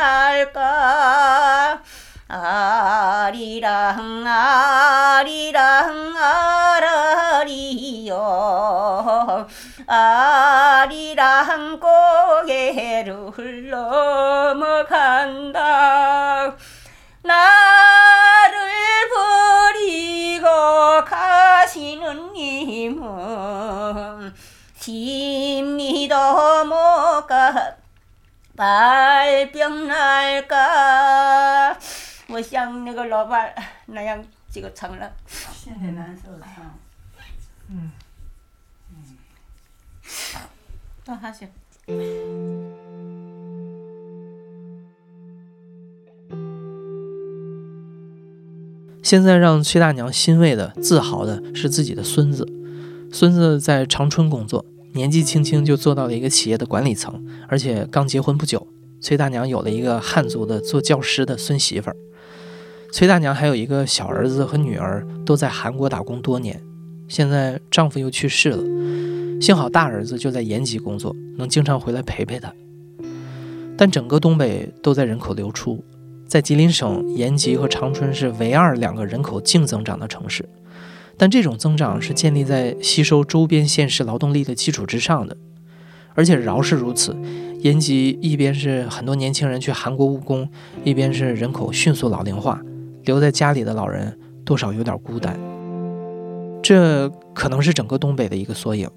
[2.35, 8.17] 아리랑 아리랑 아라리요.
[9.85, 13.69] 아리랑 고개를
[14.49, 15.59] 넘어간다.
[17.21, 18.57] 나를
[19.13, 20.47] 버리고
[21.05, 24.33] 가시는 님은
[24.79, 26.15] 심리도
[26.65, 27.75] 못가
[28.57, 31.77] 발병 날까
[32.27, 33.53] 我像那个老伴儿
[33.87, 35.11] 那样这个成了。
[35.27, 36.75] 现在难受啊。
[37.69, 37.91] 嗯。
[41.05, 41.47] 倒下去。
[49.03, 52.47] 现在让崔大娘欣慰的、自豪的是自己的孙子。
[53.11, 58.65] 孙子在长春工作，年纪轻轻就做到了一个企业的管理层，而且刚结婚不久。
[59.01, 61.97] 崔大娘有了一个汉族的做教师的孙媳妇儿。
[62.93, 66.61] 崔大娘还有一个小儿子和女儿，都在韩国打工多年。
[67.07, 72.53] 现在丈夫又去世了，幸好大儿子就在延吉工作，能经常回来陪陪她。
[73.75, 75.83] 但整个东北都在人口流出。
[76.27, 80.47] 在吉林省，延吉和长春是唯二两个人口净增长的城市，
[81.17, 85.35] 但这种增长是建立在吸收周边县市劳动力的基础之上的。
[86.13, 87.17] 而且饶是如此，
[87.61, 90.47] 延吉一边是很多年轻人去韩国务工，
[90.83, 92.61] 一边是人口迅速老龄化，
[93.03, 95.39] 留在家里的老人多少有点孤单。
[96.61, 98.89] 这可能是整个东北的一个缩影。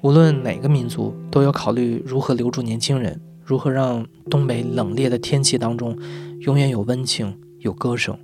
[0.00, 5.98] 无论哪个民族，都要考虑如何留住年轻人，如何让东北冷冽的天气当中。
[6.40, 8.18] 永远有温情，有歌声。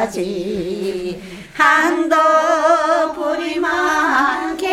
[0.06, 0.83] 吉，
[1.64, 4.68] 한도 뿌리 많게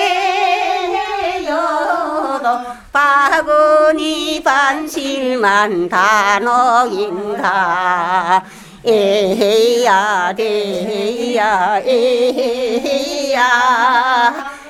[1.46, 2.58] 요도
[2.92, 8.42] 바구니 반실만 다 녹인다。
[8.82, 13.42] 에야 대야 에야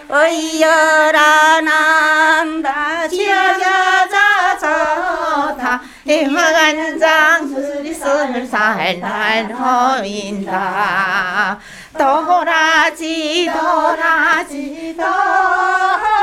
[0.09, 5.81] 어이여라 난다 지어자자 좋다
[6.11, 9.49] 해마간장 수리 손을 살살
[10.03, 11.61] 놓인다.
[11.97, 14.97] 도라지 도라지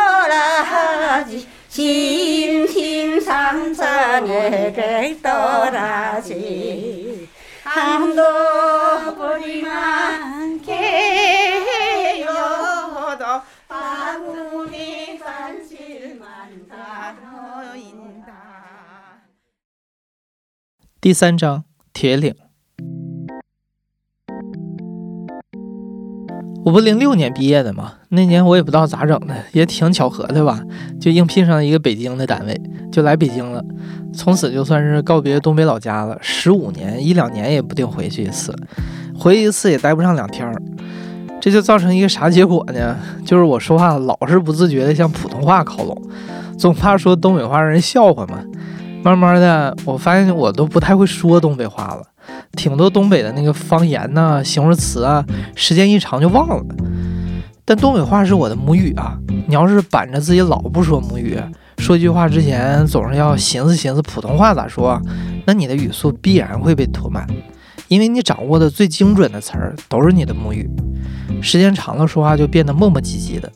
[0.03, 1.47] 도라지.
[1.69, 3.53] 심심삼선의
[4.73, 6.37] 백도라지.
[7.63, 8.23] 한도
[9.15, 10.67] 뿌리 많게
[21.07, 22.35] 第三章铁岭。
[26.65, 30.61] 我不零六年毕业的嘛，那年我也不知道咋整的，也挺巧合的吧，
[30.99, 32.59] 就应聘上一个北京的单位，
[32.91, 33.63] 就来北京了。
[34.13, 38.53] 从此就算是告别东北老家了，十五年一两年也不定回去一次，
[39.17, 40.61] 回一次也待不上两天儿。
[41.39, 42.97] 这就造成一个啥结果呢？
[43.23, 45.97] 就是我说话老是不自觉的向普通话靠拢，
[46.59, 48.43] 总怕说东北话让人笑话嘛。
[49.07, 52.03] 慢慢的，我发现我都不太会说东北话了。
[52.57, 55.23] 挺多东北的那个方言呐、形容词啊，
[55.55, 56.61] 时间一长就忘了。
[57.63, 61.39] 但东北话是我的母语啊，你要是板着自己老不说母语，
[61.77, 65.01] 说句话之前总是要寻思寻思普通话咋说，
[65.45, 67.25] 那你的语速必然会被拖慢，
[67.87, 70.69] 因为你掌握的最精准的词儿都是你的母语。
[71.41, 73.49] 时间长了，说话就变得磨磨唧唧的。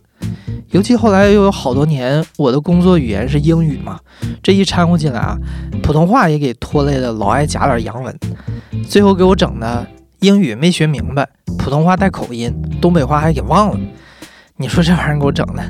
[0.70, 4.00] 尤其后来又有好多年，我的工作语言是英语嘛，
[4.42, 5.38] 这一掺和进来啊，
[5.84, 8.18] 普通话也给拖累的，老爱夹点洋文，
[8.88, 9.86] 最后给我整的
[10.20, 11.28] 英语没学明白，
[11.58, 13.80] 普通话带口音，东北话还给忘了。
[14.58, 15.64] 你说这玩意儿给我整的，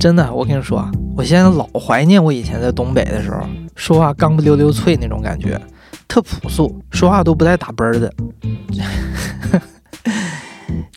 [0.00, 3.46] 真的，我跟你说啊，我现在老怀念我以前在东北的时候，
[3.76, 5.60] 说话刚不溜溜脆那种感觉，
[6.08, 8.12] 特朴素，说话都不带打啵儿的。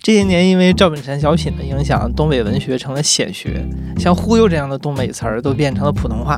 [0.01, 3.65] 这些年，因为赵本山小品的影响，东北文学成了显学，
[3.97, 6.37] 像忽悠这样的东北词儿都变成了普通话。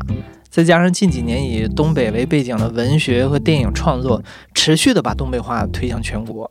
[0.49, 4.23] 再加上近几年以东北为背景的文学和电影创作，
[4.55, 6.49] 持续的把东北话推向全国。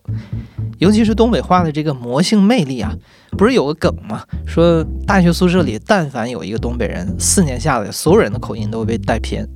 [0.79, 2.95] 尤其是东北话的这个魔性魅力啊，
[3.31, 4.23] 不是有个梗吗？
[4.47, 9.49] 说大学宿舍里但凡有一个东北人，四年下来，所有人的口音都会被带偏。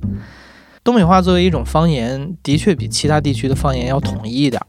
[0.83, 4.59] 东北话作为一种方言，的确比其他地区的方言要统一一点，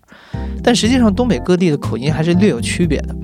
[0.62, 3.14] 但实际上东北各地的口音还是略有区别的。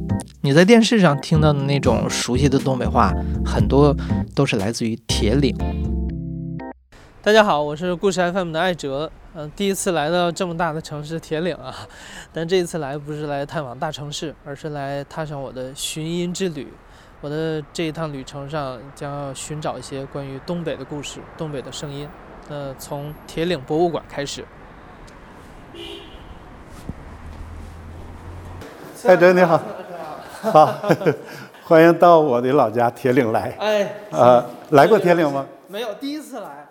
[0.41, 3.13] 你在电视上听到的那种熟悉的东北话，
[3.45, 3.95] 很多
[4.35, 5.57] 都是来自于铁岭。
[7.21, 11.75] 大家好，我是故事 FM 的艾哲，嗯，第一次来到这么大的城市铁岭啊，
[12.33, 16.69] 但这一次来不是来探访大城市，而是来踏上我的寻音之旅。
[17.21, 22.09] 我的这一趟旅程上将要寻找一些关于东北的故事、东北的声音。
[22.49, 24.45] 那从铁岭博物馆开始。
[29.05, 29.63] 艾哲你好，
[30.43, 30.75] 好，
[31.63, 33.55] 欢迎到我的老家铁岭来。
[33.59, 35.47] 哎，啊，来过铁岭吗？
[35.69, 36.67] 没有，第一次来。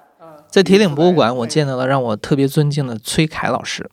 [0.49, 3.89] 在铁岭博物馆，我见到了让我特别尊敬的崔凯老师。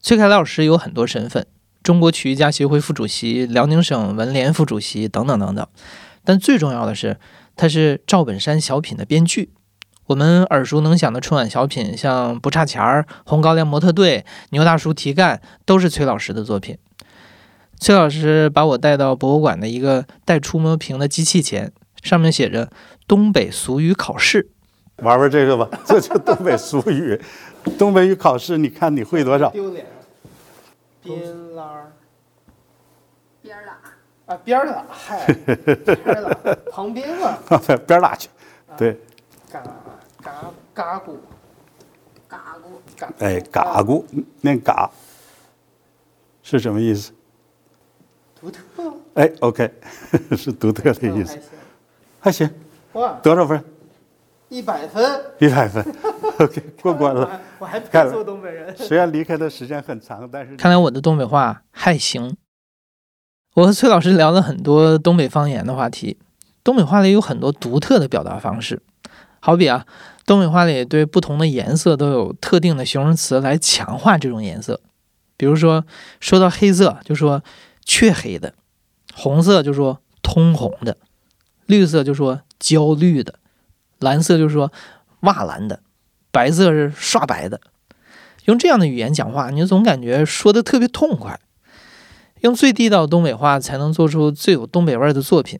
[0.00, 1.46] 崔凯老师有很多身份：
[1.82, 5.66] 中国曲艺家协会副主席、辽宁省文联副主席等等等等。
[6.24, 7.18] 但最重要的是，
[7.54, 9.52] 他是赵本山小品的编剧。
[10.06, 14.18] 我们耳熟能详的春晚小品，像《不差钱儿》《红高粱模特队》
[14.50, 16.78] 《牛大叔提干》，都是崔老师的作品。
[17.78, 21.72] 崔老师把我带到博物馆的一个带触摸屏的机器前，
[22.02, 22.70] 上面写着
[23.06, 24.50] “东北俗语考试”。
[25.02, 27.20] 玩玩这个吧，这就东北俗语。
[27.78, 29.50] 东北语考试，你看你会多少？
[29.50, 29.86] 丢脸。
[31.02, 31.92] 边拉儿。
[33.42, 33.78] 边拉。
[34.26, 37.38] 啊，边拉，嗨，边拉，旁边嘛。
[37.86, 38.28] 边拉去，
[38.76, 38.98] 对。
[39.52, 39.62] 嘎
[40.22, 41.16] 嘎嘎咕。
[42.26, 42.98] 嘎咕。
[42.98, 43.12] 嘎。
[43.18, 44.04] 哎，嘎咕，
[44.40, 44.90] 念嘎，
[46.42, 47.12] 是什么意思？
[48.50, 48.94] 独特。
[49.14, 49.70] 哎，OK，
[50.36, 51.38] 是独特的意思。
[52.20, 52.48] 还行。
[52.92, 53.12] 哇。
[53.22, 53.62] 多少分？
[54.48, 55.84] 一百分，一百分，
[56.38, 57.40] OK， 过关了。
[57.58, 58.76] 我还不做东北人。
[58.76, 62.36] 虽然离开的时间很长，但是看来我的东北话还行。
[63.54, 66.18] 我和崔老师聊了很多东北方言的话题。
[66.62, 68.80] 东北话里有很多独特的表达方式，
[69.40, 69.84] 好比啊，
[70.24, 74.80] 东北话里对不同的颜色都有特定的形容词来强化这种颜色。
[75.36, 75.84] 比如说，
[76.20, 77.42] 说到黑色就说
[77.86, 78.52] 黢黑的，
[79.14, 80.98] 红色就说通红的，
[81.64, 83.36] 绿色就说焦绿的。
[84.00, 84.70] 蓝色就是说
[85.20, 85.80] 瓦蓝的，
[86.30, 87.58] 白色是刷白的。
[88.44, 91.40] 用这样的语言讲话，你总感觉说的特别痛快。
[92.40, 95.58] 用最地道东北话，才能做出最有东北味的作品。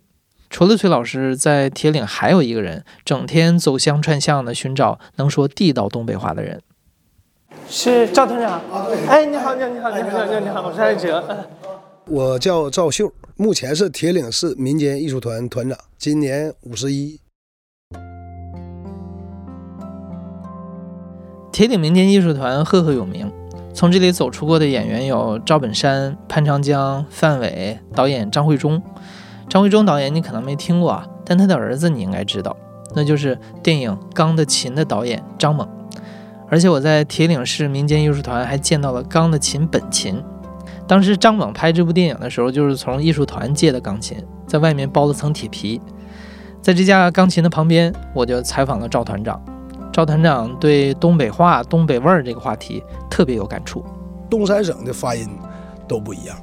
[0.50, 6.60] 除了崔老师，在铁岭还有一个人，整天走乡串巷的寻找能说地道东北话的人。
[7.68, 8.60] 是赵团长。
[9.08, 11.48] 哎，你好，你好，你好，你好，你好，你好，我是艾哲。
[12.09, 17.18] 我叫赵秀，目前是铁岭市民间艺术团团长，今年五十一。
[21.50, 23.32] 铁岭民间艺术团赫赫有名，
[23.74, 28.80] 从这里走出过的演员有赵本山、潘长江、范伟，导演张惠忠。
[29.48, 32.57] 张惠忠导演你可能没听过啊，但他的儿子你应该知道，
[32.94, 35.68] 那就是电影《钢的琴》的导演张猛。
[36.48, 40.22] 而且我在铁岭市民间艺术团还见到了钢的琴本琴。
[40.87, 44.16] 当时张猛拍这部电影的时候，就是从艺术团借的钢琴，
[44.47, 45.80] 在外面包了层铁皮。
[46.62, 49.41] 在这架钢琴的旁边，我就采访了赵团长。
[49.93, 53.84] 赵团长对东北话、东北味儿这个话题特别有感触。
[54.28, 55.28] 东三省的发音
[55.89, 56.37] 都不一样，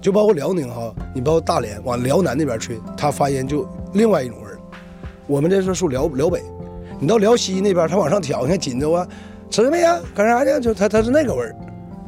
[0.00, 4.58] 就包括辽宁哈，你包括大连往辽南那边去，它发音就另外一种味儿。
[5.26, 6.42] 我们这是属辽辽北，
[6.98, 9.06] 你到辽西那边，它往上挑，你看锦州啊，
[9.50, 9.98] 吃什么呀？
[10.14, 10.60] 干啥去？
[10.60, 11.56] 就它它是那个味儿，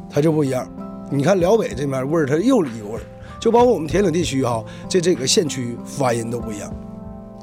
[0.09, 0.67] 它就不一样。
[1.11, 3.01] 你看辽北这边味儿，它又一个味儿。
[3.39, 6.73] 就包括我们铁岭地区哈，这这个县区发音都不一样，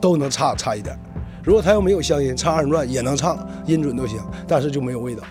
[0.00, 0.98] 都能差差一点。
[1.44, 5.22] 如果他要没有乡音，唱二人转也能唱，音准都行，但是就没有味道。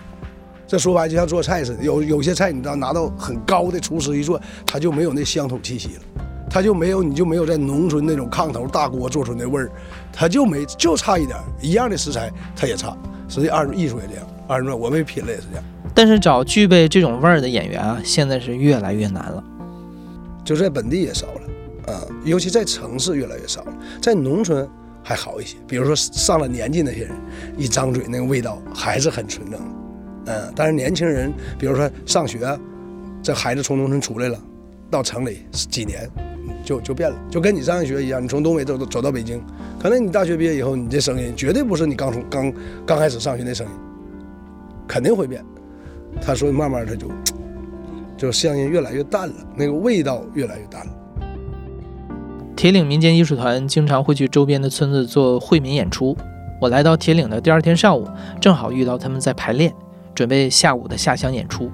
[0.65, 6.01] 这说白就像做菜似的，有有些菜你到拿到很高的厨师一做，他就没有那乡土气息了，
[6.49, 9.69] 他就没有你就没有在农村那种炕头大锅做出那味儿，
[10.13, 12.95] 他就没就差一点，一样的食材他也差。
[13.27, 15.65] 实际二艺术也这样，二人转我们品了也是这样。
[15.93, 19.43] 但是找具备这种味儿的演员啊，现在是越来越难了，
[20.43, 24.67] 就在本地也少了啊，尤其在城市越来越少了，在农村。
[25.03, 27.11] 还好一些，比如说上了年纪那些人，
[27.57, 29.59] 一张嘴那个味道还是很纯正，
[30.27, 30.53] 嗯。
[30.55, 32.39] 但是年轻人，比如说上学，
[33.23, 34.39] 这孩子从农村出来了，
[34.91, 36.07] 到城里几年
[36.63, 39.43] 就就变了，就跟你上学一样，你从东北走走到北京，
[39.81, 42.53] 可能你大学毕业以后，你这声音绝对不是你刚从刚
[42.85, 43.73] 刚开始上学那声音，
[44.87, 45.43] 肯定会变。
[46.20, 47.07] 他说慢慢他就
[48.18, 50.91] 就声音越来越淡了，那个味道越来越淡了。
[52.55, 56.16] 铁岭民间艺术团经常会去周边的村子做惠民演出。
[56.59, 58.07] 我来到铁岭的第二天上午，
[58.39, 59.74] 正好遇到他们在排练，
[60.14, 61.72] 准备下午的下乡演出。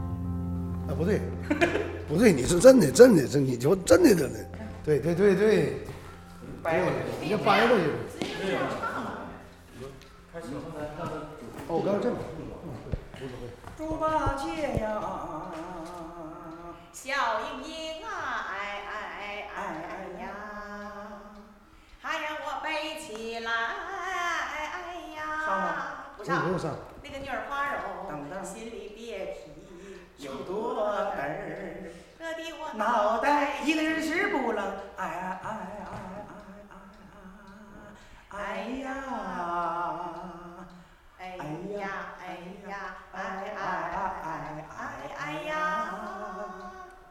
[0.88, 1.20] 啊，不对，
[2.08, 4.40] 不对，你是真的，真的，真你就真的真的，
[4.86, 5.74] 对对对对，
[6.64, 7.84] 掰过去，你就掰过去。
[11.68, 12.16] 哦，我刚刚这么，
[13.88, 15.02] 猪八戒呀，
[16.92, 19.58] 笑盈盈啊，哎哎哎
[19.88, 20.28] 哎呀，
[22.02, 26.44] 还让我背起来，哎呀，不上，
[27.02, 29.56] 那个女儿花容，心里别提。
[30.18, 30.84] 有多
[32.20, 34.66] 得我脑袋一个人直不愣，
[34.98, 35.96] 哎哎哎哎
[38.32, 38.38] 哎哎
[38.84, 38.94] 呀，
[41.40, 41.44] 哎
[41.80, 41.82] 呀
[42.20, 42.24] 哎
[42.70, 42.72] 呀
[43.12, 43.16] 哎
[43.56, 44.28] 哎哎哎
[44.78, 44.80] 哎
[45.18, 45.52] 哎呀，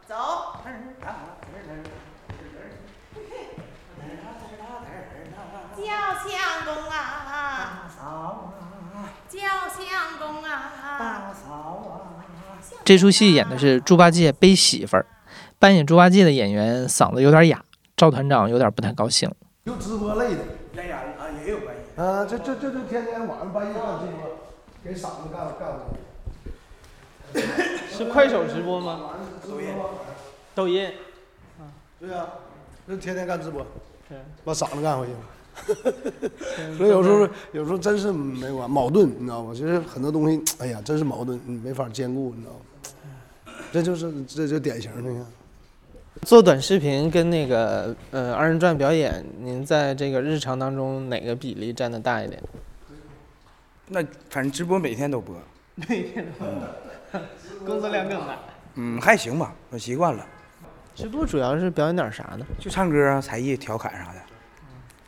[0.07, 0.15] 走。
[5.77, 5.83] 叫
[6.25, 6.95] 相公啊，
[9.29, 9.39] 叫
[9.69, 10.51] 相公啊，
[12.85, 15.05] 这出戏演的是猪八戒背媳妇儿，
[15.59, 17.63] 扮演猪八戒的演员嗓子有点哑，
[17.95, 19.31] 赵团长有点不太高兴。
[19.65, 20.41] 有直播累的。
[21.97, 24.37] 啊，这这这就天天晚上半夜干直播，
[24.85, 27.41] 给嗓子干干的。
[27.91, 29.13] 是快手直播吗？
[29.49, 29.75] 抖音。
[30.55, 30.93] 抖音。
[31.99, 32.29] 对啊、
[32.87, 33.67] 就天天干直播，
[34.45, 35.19] 把嗓子干回去了。
[36.77, 39.53] 所以有时候有时候真是没完矛盾，你知道吗？
[39.55, 43.55] 其实很多东西，哎呀，真是矛盾，你没法兼顾，你知道吗？
[43.73, 45.27] 这就是这就典型的，你看。
[46.23, 52.43] 做短视频跟那个呃二人转表演，您在这个日常当中哪个比例占的大一点？
[53.89, 55.37] 那反正直播每天都播，
[55.75, 57.21] 每天都播，
[57.65, 58.39] 工作量更大。
[58.75, 60.27] 嗯，还行吧，我习惯了。
[60.95, 62.45] 直播主要是表演点啥呢？
[62.59, 64.21] 就唱歌啊、才艺、调侃啥的，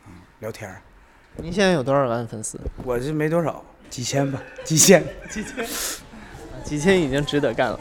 [0.07, 0.81] 嗯，聊天儿。
[1.35, 2.59] 您现在有多少万粉丝？
[2.83, 5.03] 我这没多少，几千吧，几千。
[5.29, 5.65] 几千，
[6.63, 7.79] 几千已经值得干了。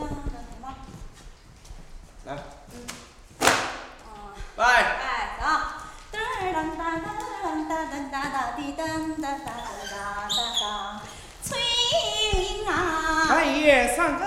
[4.58, 4.64] 拜。
[4.66, 5.46] 哎，走。
[6.10, 6.18] 噔
[6.52, 9.54] 噔哒哒噔哒噔哒哒滴噔哒哒
[9.88, 9.94] 哒
[10.28, 11.00] 哒哒。
[11.44, 11.56] 翠
[12.34, 14.26] 英啊，半夜三更，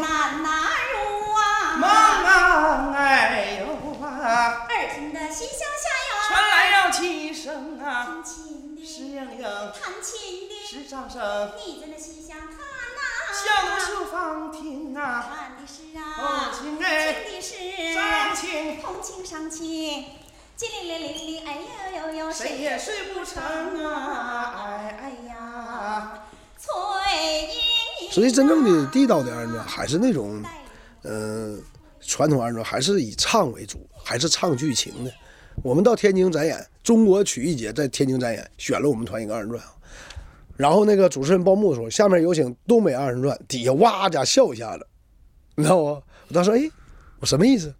[0.00, 1.76] 难哪入啊？
[1.76, 3.66] 忙忙哎呦
[4.02, 4.66] 啊！
[4.70, 12.38] 二听的西厢下呀，传来了七声啊，弹琴的，是铃铃，弹琴的，是掌声，你在那西厢，
[13.32, 20.04] 小弄书房听啊，看的是啊，红情哎，听的是伤情，红情伤情，
[20.58, 21.58] 叽哩哩哩哩，哎
[21.96, 26.22] 呦呦呦，谁也睡不成啊，哎哎呀，
[26.58, 26.68] 翠
[28.02, 30.42] 英实际真正的地道的二人转还是那种，
[31.00, 31.56] 呃，
[32.02, 35.10] 传统二人转还是以唱为主，还是唱剧情的。
[35.62, 39.62] 我们到天津展演，中国曲艺节在天津展演，选了我们团一个二人转。
[40.62, 44.86] 然后那个主持人报幕的时候：“下面有请东北二人转。”底下哇家笑一下子，
[45.56, 46.00] 你知道吗？
[46.28, 46.70] 我当时哎，
[47.18, 47.74] 我什么意思？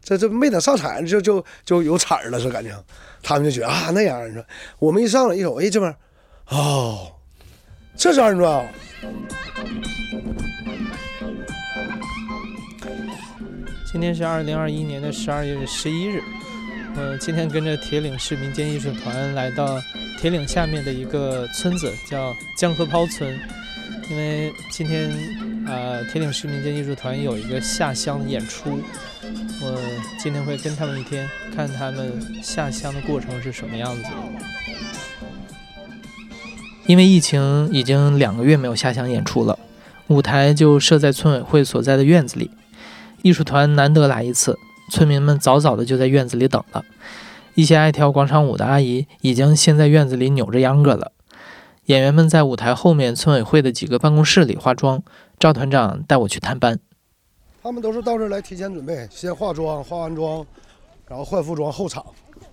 [0.00, 2.72] 这这没等上场就就就有彩了，是感觉。
[3.20, 4.46] 他们就觉得啊，那样二人转。
[4.78, 5.92] 我们一上来一瞅，哎，这边
[6.50, 7.10] 哦，
[7.96, 8.64] 这是二人转啊。
[13.90, 16.22] 今天是二零二一年的十二月十一日，
[16.96, 19.80] 呃，今天跟着铁岭市民间艺术团来到
[20.18, 23.38] 铁岭下面的一个村子，叫江河抛村。
[24.10, 25.10] 因为今天
[25.66, 28.80] 呃铁岭市民间艺术团有一个下乡演出，
[29.62, 29.80] 我
[30.18, 34.04] 今天会跟他们一天，看他们下乡的过程是什么样子。
[36.86, 39.56] 因为疫情已经两个月没有下乡演出了，
[40.08, 42.50] 舞台就设在村委会所在的院子里。
[43.22, 44.58] 艺术团难得来一次，
[44.90, 46.84] 村民们早早的就在院子里等了。
[47.54, 51.12] 一些爱跳广场舞的阿姨已经先在院子里扭着秧歌了。
[51.86, 55.02] 演员们在舞台后面村委会的几个办公室里化妆。
[55.38, 56.78] 赵团长带我去探班。
[57.62, 60.44] 他们都是到这儿来提前准备，先化妆，化完妆，
[61.08, 62.04] 然后换服装，后场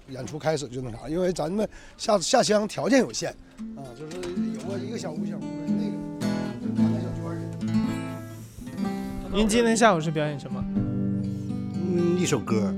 [0.08, 1.10] 演出开始就那啥。
[1.10, 1.68] 因为咱们
[1.98, 3.30] 下下乡条件有限
[3.76, 4.18] 啊，就是
[4.54, 5.84] 有个一个小屋小屋的那
[9.30, 10.64] 个，您今天下午是表演什么？
[11.88, 12.74] 嗯，一首歌。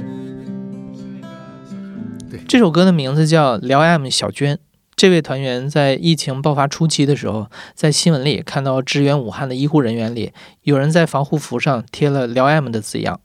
[2.48, 4.56] 这首歌的名字叫《聊 M 小娟》，
[4.96, 10.32] 这位团员在疫情爆发初期的时候，在新闻里看到支援武汉的医护人员里，
[10.62, 13.20] 有人在防护服上贴了辽 M 的字样，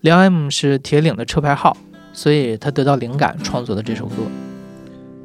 [0.00, 1.76] 辽 M 是铁岭的车牌号，
[2.12, 4.16] 所以他得到灵感创作的这首歌。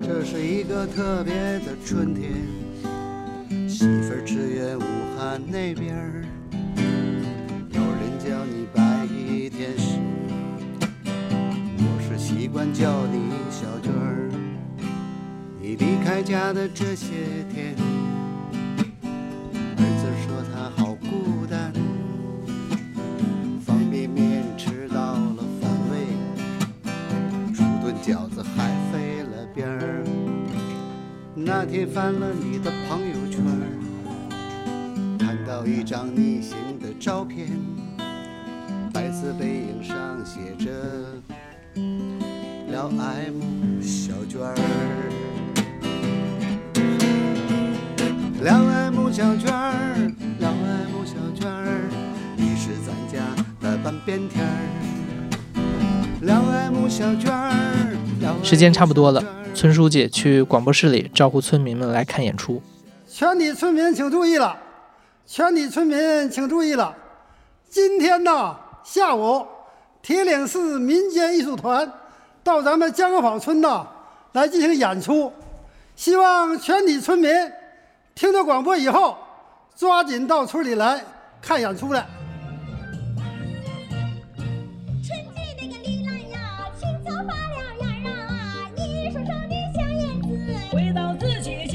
[0.02, 2.32] 这是一个特别的春天，
[3.68, 4.82] 媳妇儿支援武
[5.18, 6.19] 汉那边
[12.52, 14.30] 惯叫你小娟儿。
[15.62, 17.76] 你离开家的这些天，
[19.78, 21.72] 儿子说他好孤单，
[23.62, 26.08] 方便面吃到了反胃，
[27.54, 30.04] 煮顿饺子还飞了边儿。
[31.36, 33.44] 那天翻了你的朋友圈，
[35.20, 37.48] 看到一张逆行的照片，
[38.92, 40.72] 白色背影上写着
[42.80, 44.56] “辽 M 小娟儿”。
[48.42, 49.74] 两 M 小娟儿，
[50.40, 51.90] 两 M 小娟儿，
[52.38, 53.20] 你是咱家
[53.60, 54.48] 的半边天儿。
[56.22, 57.98] 两 M 小娟儿，
[58.42, 59.22] 时间差不多了，
[59.54, 62.62] 村书记去广播室里招呼村民们来看演出。
[63.10, 64.58] 全体村民请注意了，
[65.26, 66.96] 全体村民请注意了，
[67.70, 68.56] 今天呢
[68.86, 69.46] 下午，
[70.02, 71.92] 铁岭市民间艺术团
[72.50, 73.88] 到咱们江河坊村呢
[74.32, 75.32] 来进行演出，
[75.96, 77.32] 希望全体村民
[78.16, 79.16] 听到广播以后，
[79.76, 81.00] 抓紧到村里来
[81.40, 82.08] 看演出来。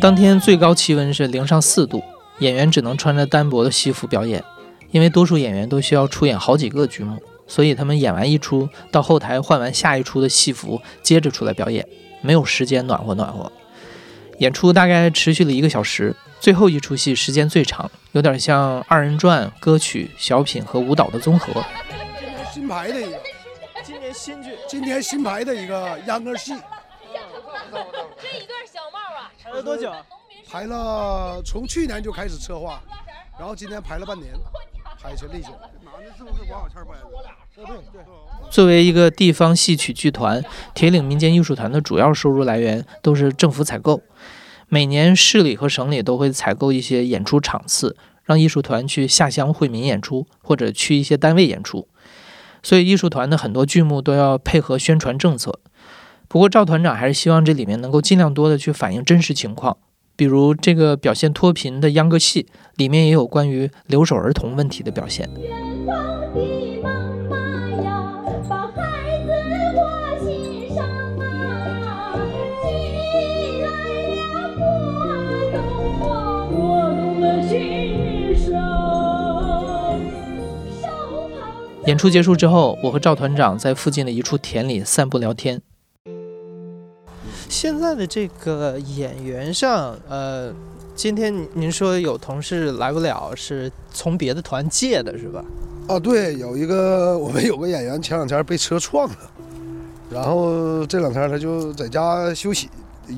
[0.00, 2.02] 当天最高气温是零上四度，
[2.40, 4.42] 演员只能穿着单薄的西服表演，
[4.90, 11.86] 因为多数演员都需要出演好几个剧目，所以他们演完一出，到后台换完下一出的戏服，接着出来表演，
[12.20, 13.51] 没有时间暖和暖和。
[14.38, 21.64] 演出大概持续了一个小时，最后一出戏时间最长，有点像二人转、歌曲、小品和舞蹈的综合。
[22.18, 23.20] 今年新排的一个，
[23.84, 29.92] 今年新剧，今年新排的一个秧歌戏，这一段小帽啊，排了多久？
[30.51, 32.80] 排了从去年就开始策划，
[33.38, 34.32] 然后今年排了半年，
[38.50, 40.42] 作为一个地方戏曲剧团，
[40.74, 44.02] 铁岭民间艺术团的主要收入来源都是政府采购。
[44.68, 51.86] 每年市里和省里都会采购一些演出场次，让艺术团去下乡惠民演出，或者去一些单位演出。
[52.62, 55.61] 所以艺术团的很多剧目都要配合宣传政策。
[56.28, 59.76] 不过赵团长还是希望这里面能够尽量多的去反映真实情况，
[60.16, 62.46] 比如这个表现脱贫的秧歌戏，
[62.76, 65.28] 里面也有关于留守儿童问题的表现。
[81.86, 85.60] 演出结束之后，我和赵团长在附近的一处田里散步聊天。
[87.49, 90.53] 现在的这个演员上，呃，
[90.95, 95.45] 今天您说有同事来不了，是从别的团借的，是吧？
[95.86, 99.16] 啊，对，有一个 我们有个演员前两天被车撞了，
[100.11, 102.68] 然后这两天他就在家休息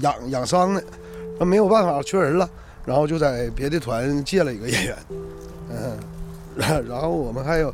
[0.00, 0.80] 养养伤呢，
[1.38, 2.48] 那没有办法缺人了，
[2.84, 4.96] 然后就在别的团借了一个演员，
[5.70, 5.96] 嗯，
[6.56, 7.72] 然 然后我们还有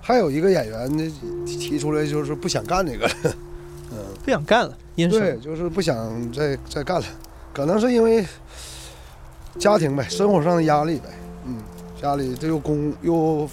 [0.00, 1.12] 还有一个演员
[1.46, 3.14] 提出来就是不想干这个了，
[3.92, 7.06] 嗯，不想干了，因对，就是不想再再干了，
[7.52, 8.24] 可能是因为
[9.58, 11.08] 家庭呗，生活上的压力呗，
[11.46, 11.56] 嗯，
[12.00, 13.48] 家里这又工又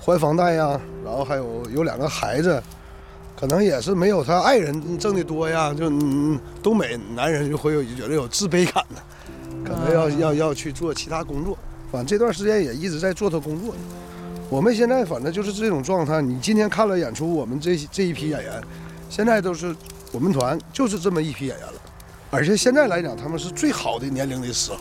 [0.00, 2.62] 还房贷呀，然后还有有两个孩子，
[3.36, 9.00] 可能也是没有他爱人挣的多呀，就嗯，东北男人就会有觉得有自卑感呢，
[9.64, 11.58] 可能要要要去做其他工作，
[11.90, 13.74] 反正这段时间也一直在做他工作。
[14.50, 16.22] 我们现在反正就是这种状态。
[16.22, 18.62] 你今天看了演出，我们这这一批演员，
[19.10, 19.76] 现在都是
[20.12, 21.74] 我们团就是这么一批演员了，
[22.30, 24.78] 而且现在来讲，他们是最好的年龄的时候。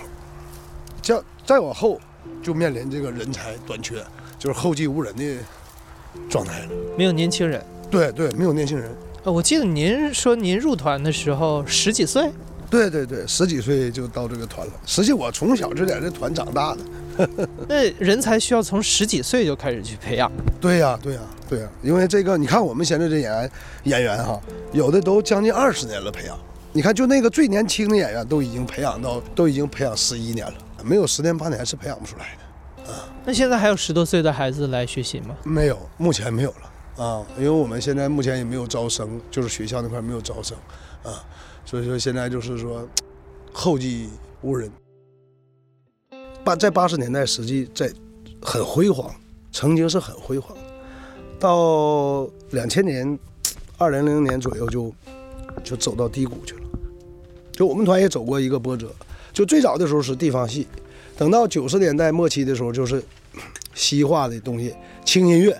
[1.01, 1.99] 再再往后，
[2.43, 4.03] 就面临这个人才短缺，
[4.38, 5.38] 就是后继无人的
[6.30, 6.69] 状态了。
[6.97, 7.63] 没有年轻人。
[7.89, 8.93] 对对，没有年轻人。
[9.23, 12.30] 呃，我记得您说您入团的时候十几岁。
[12.69, 14.73] 对对对，十几岁就到这个团了。
[14.86, 17.47] 实际我从小就在这团长大的。
[17.69, 20.30] 那人才需要从十几岁就开始去培养。
[20.59, 23.52] 对呀，对呀，对啊，因为这个，你看我们现在这演员
[23.84, 24.41] 演员哈，
[24.72, 26.38] 有的都将近二十年了培养。
[26.74, 32.91] 你看，就那个最年轻的演员都已经培养到，都已经培养十一年了，没有十年八年是培养不出来的。
[32.91, 35.36] 啊，那现在还有十多岁的孩子来学习吗？
[35.43, 40.58] 没有，目前没有了啊，因为我们现在目前也没有招生，就是学校那块没有招生
[41.04, 41.24] 啊，
[41.66, 42.88] 所以说现在就是说。
[43.60, 44.10] 后继
[44.41, 44.72] 无人。
[46.43, 47.91] 八在八十年代，实际在
[48.39, 49.12] 很辉煌，
[49.52, 50.56] 曾经是很辉煌。
[51.40, 53.18] 到两千年、
[53.78, 54.94] 二零零年左右就
[55.64, 56.62] 就走到低谷去了。
[57.52, 58.88] 就我们团也走过一个波折，
[59.34, 60.68] 就最早的时候是地方戏，
[61.18, 63.04] 等到九十年代末期的时候，就是
[63.74, 64.74] 西化的东西，
[65.04, 65.60] 轻音乐、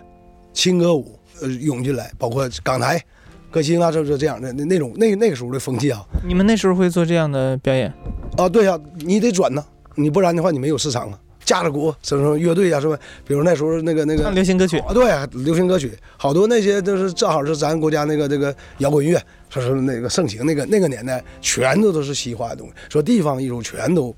[0.54, 3.04] 轻歌舞呃涌进来，包括港台
[3.50, 6.04] 歌星啊，这这这样的那那种那那个时候的风气啊。
[6.28, 7.92] 你们那时候会做这样的表演？
[8.38, 9.64] 啊，对呀、你得转呐，
[9.96, 11.20] 你不然的话你没有市场啊。
[11.48, 13.00] 架着鼓，什么什么乐队呀、是吧？
[13.26, 15.10] 比如那时候那个那个流行歌曲啊，对，
[15.46, 19.18] 流行歌曲，好多那些都是正好是咱国家那个这个摇滚乐，
[19.50, 24.14] 说是那个盛行那个那个年代，全都都是西化的东西，说地方艺术全都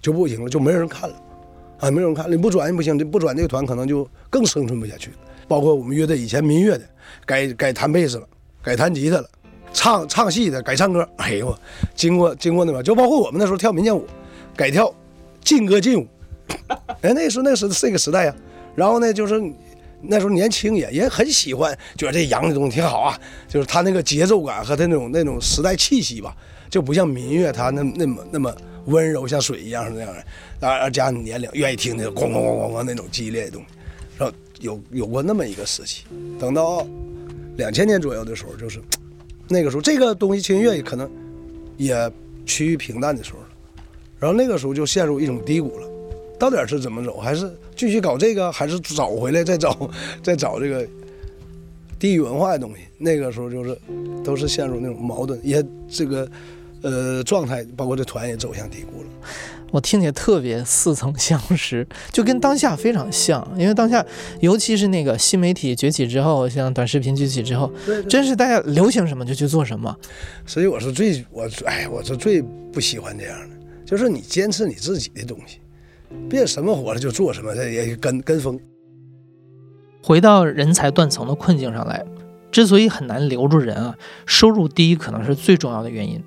[0.00, 1.16] 就不行了，就没人看了，
[1.80, 5.16] 啊，没人看了，你不转也不行，你不转这个团可能就更生存不下去了。
[5.46, 6.84] 包括我们乐队以前民乐的，
[7.26, 8.26] 改改弹贝斯了，
[8.62, 9.28] 改弹吉他了，
[9.74, 11.54] 唱唱戏的改唱歌，哎呦，
[11.94, 14.06] 经过经过那个，就包括我们那时候跳民间舞，
[14.56, 14.90] 改跳
[15.44, 16.08] 劲歌劲舞。
[17.02, 18.34] 哎，那时候那是这个时代呀、
[18.74, 19.40] 然后呢，就是
[20.00, 26.36] 那时候年轻也也很喜欢，觉得这洋的东西挺好啊，就是他那个节奏感和他那种那种时代气息吧，
[26.70, 28.54] 就不像民乐它那那么那么
[28.86, 30.12] 温柔，像水一样那样
[30.60, 33.68] 的，啊，加上年龄愿意听那个咣咣咣咣咣那种激烈的东西，
[34.18, 36.04] 然后有有过那么一个时期，
[36.38, 36.86] 等到
[37.56, 38.80] 两千年左右的时候，就是
[39.48, 41.10] 那个时候这个东西轻音乐可能
[41.76, 42.10] 也
[42.46, 43.38] 趋于平淡的时候，
[44.18, 45.88] 然后那个时候就陷入一种低谷了。
[46.38, 47.18] 到底是怎么走？
[47.18, 49.90] 还是继续搞这个，还是找回来再找
[50.22, 50.86] 再找这个
[51.98, 52.82] 地域文化的东西？
[52.98, 53.76] 那个时候就是
[54.22, 56.28] 都是陷入那种矛盾，也这个
[56.82, 59.08] 呃状态，包括这团也走向低谷了。
[59.70, 63.46] 我听起来特别似曾相识，就跟当下非常像。
[63.58, 64.02] 因为当下，
[64.40, 67.70] 尤其是那个新媒体崛起之后，像短视频崛起之后，
[68.08, 69.94] 真是大家流行什么就去做什么。
[70.46, 72.40] 所以我是最我哎，我是最
[72.72, 75.58] 不喜欢这样的，就是你坚持你自己的东西。
[76.28, 78.58] 别什么火了就做什么，这也跟跟风。
[80.02, 82.04] 回到人才断层的困境上来，
[82.50, 83.96] 之所以很难留住人啊，
[84.26, 86.22] 收入低可能是最重要的原因。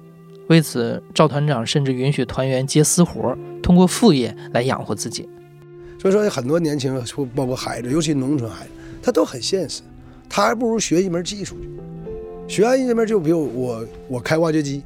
[0.47, 5.27] 为此，赵团长甚至允许团员接私活，通过副业来养活自己。
[5.97, 7.03] 所以说，很多年轻人，
[7.34, 8.71] 包括孩子，尤其农村孩子，
[9.01, 9.82] 他都很现实，
[10.27, 11.55] 他还不如学一门技术。
[12.47, 14.84] 学完一门就比如我，我开挖掘机，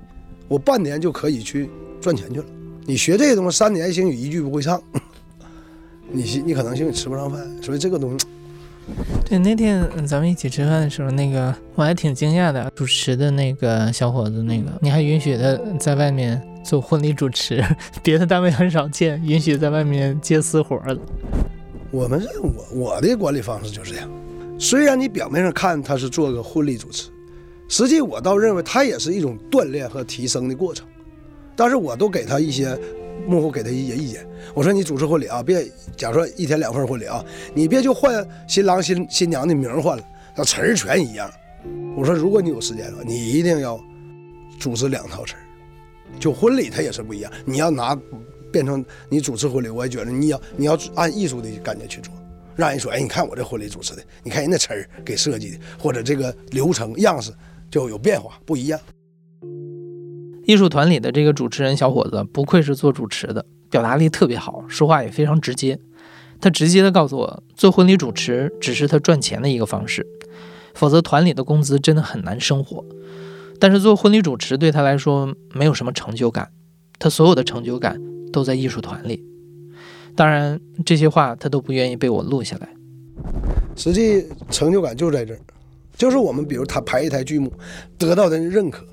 [0.48, 1.70] 我半年就可以去
[2.00, 2.46] 赚钱去了。
[2.88, 4.82] 你学这个东西，三年兴许一句不会唱，
[6.12, 7.42] 你你可能兴许吃不上饭。
[7.62, 8.28] 所以这个东西，
[9.28, 17.64] 对那天咱们一起吃饭的时候，那个我还挺惊讶的，主持的那个小伙子，那个你还允许他在外面做婚礼主持，
[18.04, 20.96] 别的单位很少见，允许在外面接私活的。
[21.90, 24.08] 我们是我我的管理方式就是这样，
[24.60, 27.10] 虽然你表面上看他是做个婚礼主持，
[27.68, 30.86] 实际我倒认为他也是一种锻炼和提升的过程。
[31.56, 32.78] 但是我都给他一些
[33.28, 34.26] 幕后给他一些意见。
[34.54, 40.04] 我说你主持婚礼啊，别假如说一天两份婚礼啊，你别就换新郎新新娘的名换了，
[40.36, 41.32] 那词儿全一样。
[41.98, 43.80] 我说如果你有时间的话，你一定要
[44.60, 45.40] 组织两套词儿。
[46.20, 47.98] 就婚礼它也是不一样，你要拿
[48.52, 52.14] 变成你主持婚礼，我也觉得你要你要按艺术的感觉去做，
[52.56, 57.34] 让人说哎，你看我这婚礼主持的，你看人那词儿给设计的，或者这个流程样式
[57.70, 58.80] 就有变化不一样。
[60.46, 65.80] 艺术团里的这个主持人小伙子不愧是做主持的，表达力特别好，说话也非常直接。
[66.40, 70.06] 他直接的告诉我，做婚礼主持只是他赚钱的一个方式，
[70.74, 72.86] 否则团里的工资真的很难生活。
[73.60, 76.52] 但是做婚礼主持对他来说没有什么成就感，
[77.00, 78.00] 他所有的成就感
[78.32, 79.24] 都在艺术团里。
[80.16, 82.70] 当然，这些话他都不愿意被我录下来。
[83.76, 85.40] 实际成就感就在这儿，
[85.98, 87.52] 就是我们比如他排一台剧目，
[87.98, 88.86] 得到的认可。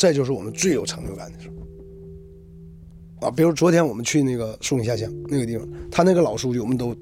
[0.00, 3.30] 这就是我们最有成就感的时候啊！
[3.30, 6.96] 比如昨天我们去那个松林下乡那个地方，他那个老书记我们都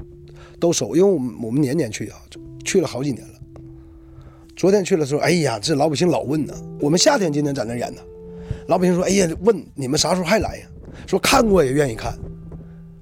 [0.59, 2.19] 都熟，因为我们我们年年去啊，
[2.65, 3.35] 去了好几年了。
[4.57, 6.53] 昨天去的时候，哎呀，这老百姓老问呢。
[6.81, 8.03] 我们夏天今天在那演呢，
[8.67, 10.67] 老百姓说：“哎呀，问你们啥时候还来呀？”
[11.07, 12.19] 说看过也愿意看。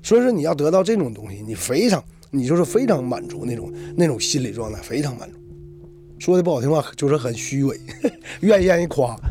[0.02, 5.35] 所以说你要得到这种东西，你非常你就是非常满足那种那种心理状态，非常满足。
[6.18, 7.78] 说的不好听话，就是很虚伪，
[8.40, 9.16] 愿意让人夸。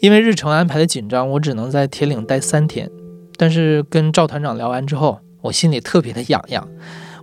[0.00, 2.90] 因为日程安排的紧张，我只能在铁岭待三天。
[3.36, 6.68] 但是跟赵团长聊完之后，我心里特别的痒痒。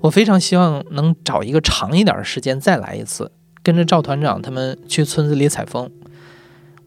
[0.01, 3.31] 我非常希望能找一个长一点的时间再来一次，
[3.63, 5.91] 跟着赵团长他们去村子里采风。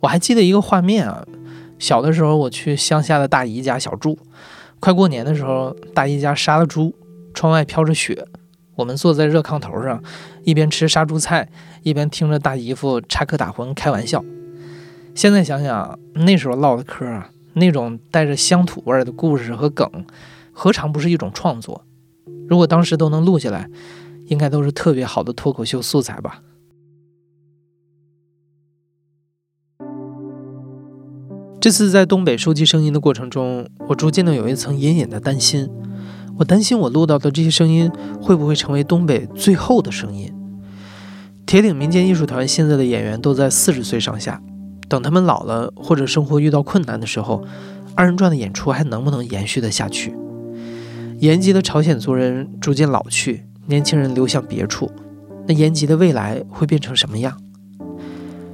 [0.01, 1.25] 我还记得一个画面啊，
[1.79, 4.19] 小的时候我去乡下的大姨家小住，
[4.79, 6.95] 快过年的时候，大姨家杀了猪。
[7.35, 8.27] 窗外飘着雪，
[8.77, 10.03] 我们坐在热炕头上，
[10.45, 11.49] 一边吃杀猪菜，
[11.83, 14.25] 一边听着大姨夫插科打诨开玩笑。
[15.15, 20.07] 现在想想，那时候唠的嗑啊，那种带着乡土味的故事和梗，
[20.53, 21.85] 何尝不是一种创作？
[22.49, 23.69] 如果当时都能录下来，
[24.27, 26.43] 应该都是特别好的脱口秀素材吧。
[31.61, 35.69] 这次在东北收集声音的过程中，我逐渐的有一层隐隐的担心。
[36.41, 40.33] 我担心我录到的这些声音会不会成为东北最后的声音？
[41.45, 44.41] 铁岭民间艺术团现在的演员都在四十岁上下，
[44.89, 47.45] 等他们老了或者生活遇到困难的时候，
[47.95, 50.17] 二人转的演出还能不能延续得下去？
[51.19, 54.91] 延吉的朝鲜族人逐渐老去，年轻人流向别处，
[55.47, 57.39] 那延吉的未来会变成什么样？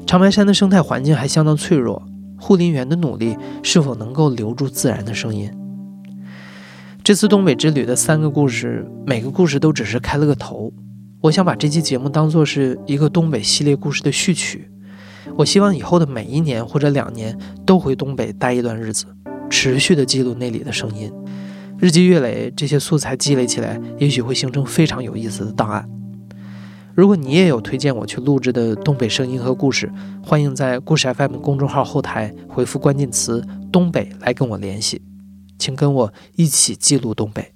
[0.04, 2.02] 长白山的生态环境还相当脆弱。
[2.36, 5.48] 护林员的努力是否能够留住自然的声音？
[7.06, 10.72] 这次东北之旅的三个故事，每个故事都只是开了个头。
[11.20, 14.68] 我想把这期节目当做是一个东北系列故事的序曲。
[15.36, 19.06] 我希望以后的每一年或者两年都回东北待一段日子，
[19.48, 21.08] 持续的记录那里的声音。
[21.78, 25.88] 日积月累，这些素材积累起来，也许会形成非常有意思的档案。
[26.92, 29.88] 如果你也有推荐我去录制的东北声音和故事，
[30.24, 35.00] 欢迎在故事 FM 公众号后台回复关键词“东北”来跟我联系，
[35.58, 37.55] 请跟我一起记录东北。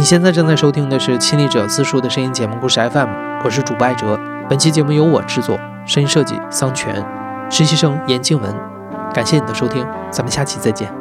[0.00, 3.08] 你现在正在收听的是亲历者自述的声音节目《故事 FM》，
[3.44, 4.18] 我是主播艾哲。
[4.48, 7.04] 本期节目由我制作，声音设计桑泉，
[7.50, 8.50] 实习生严静文。
[9.12, 10.99] 感谢你的收听，咱们下期再见。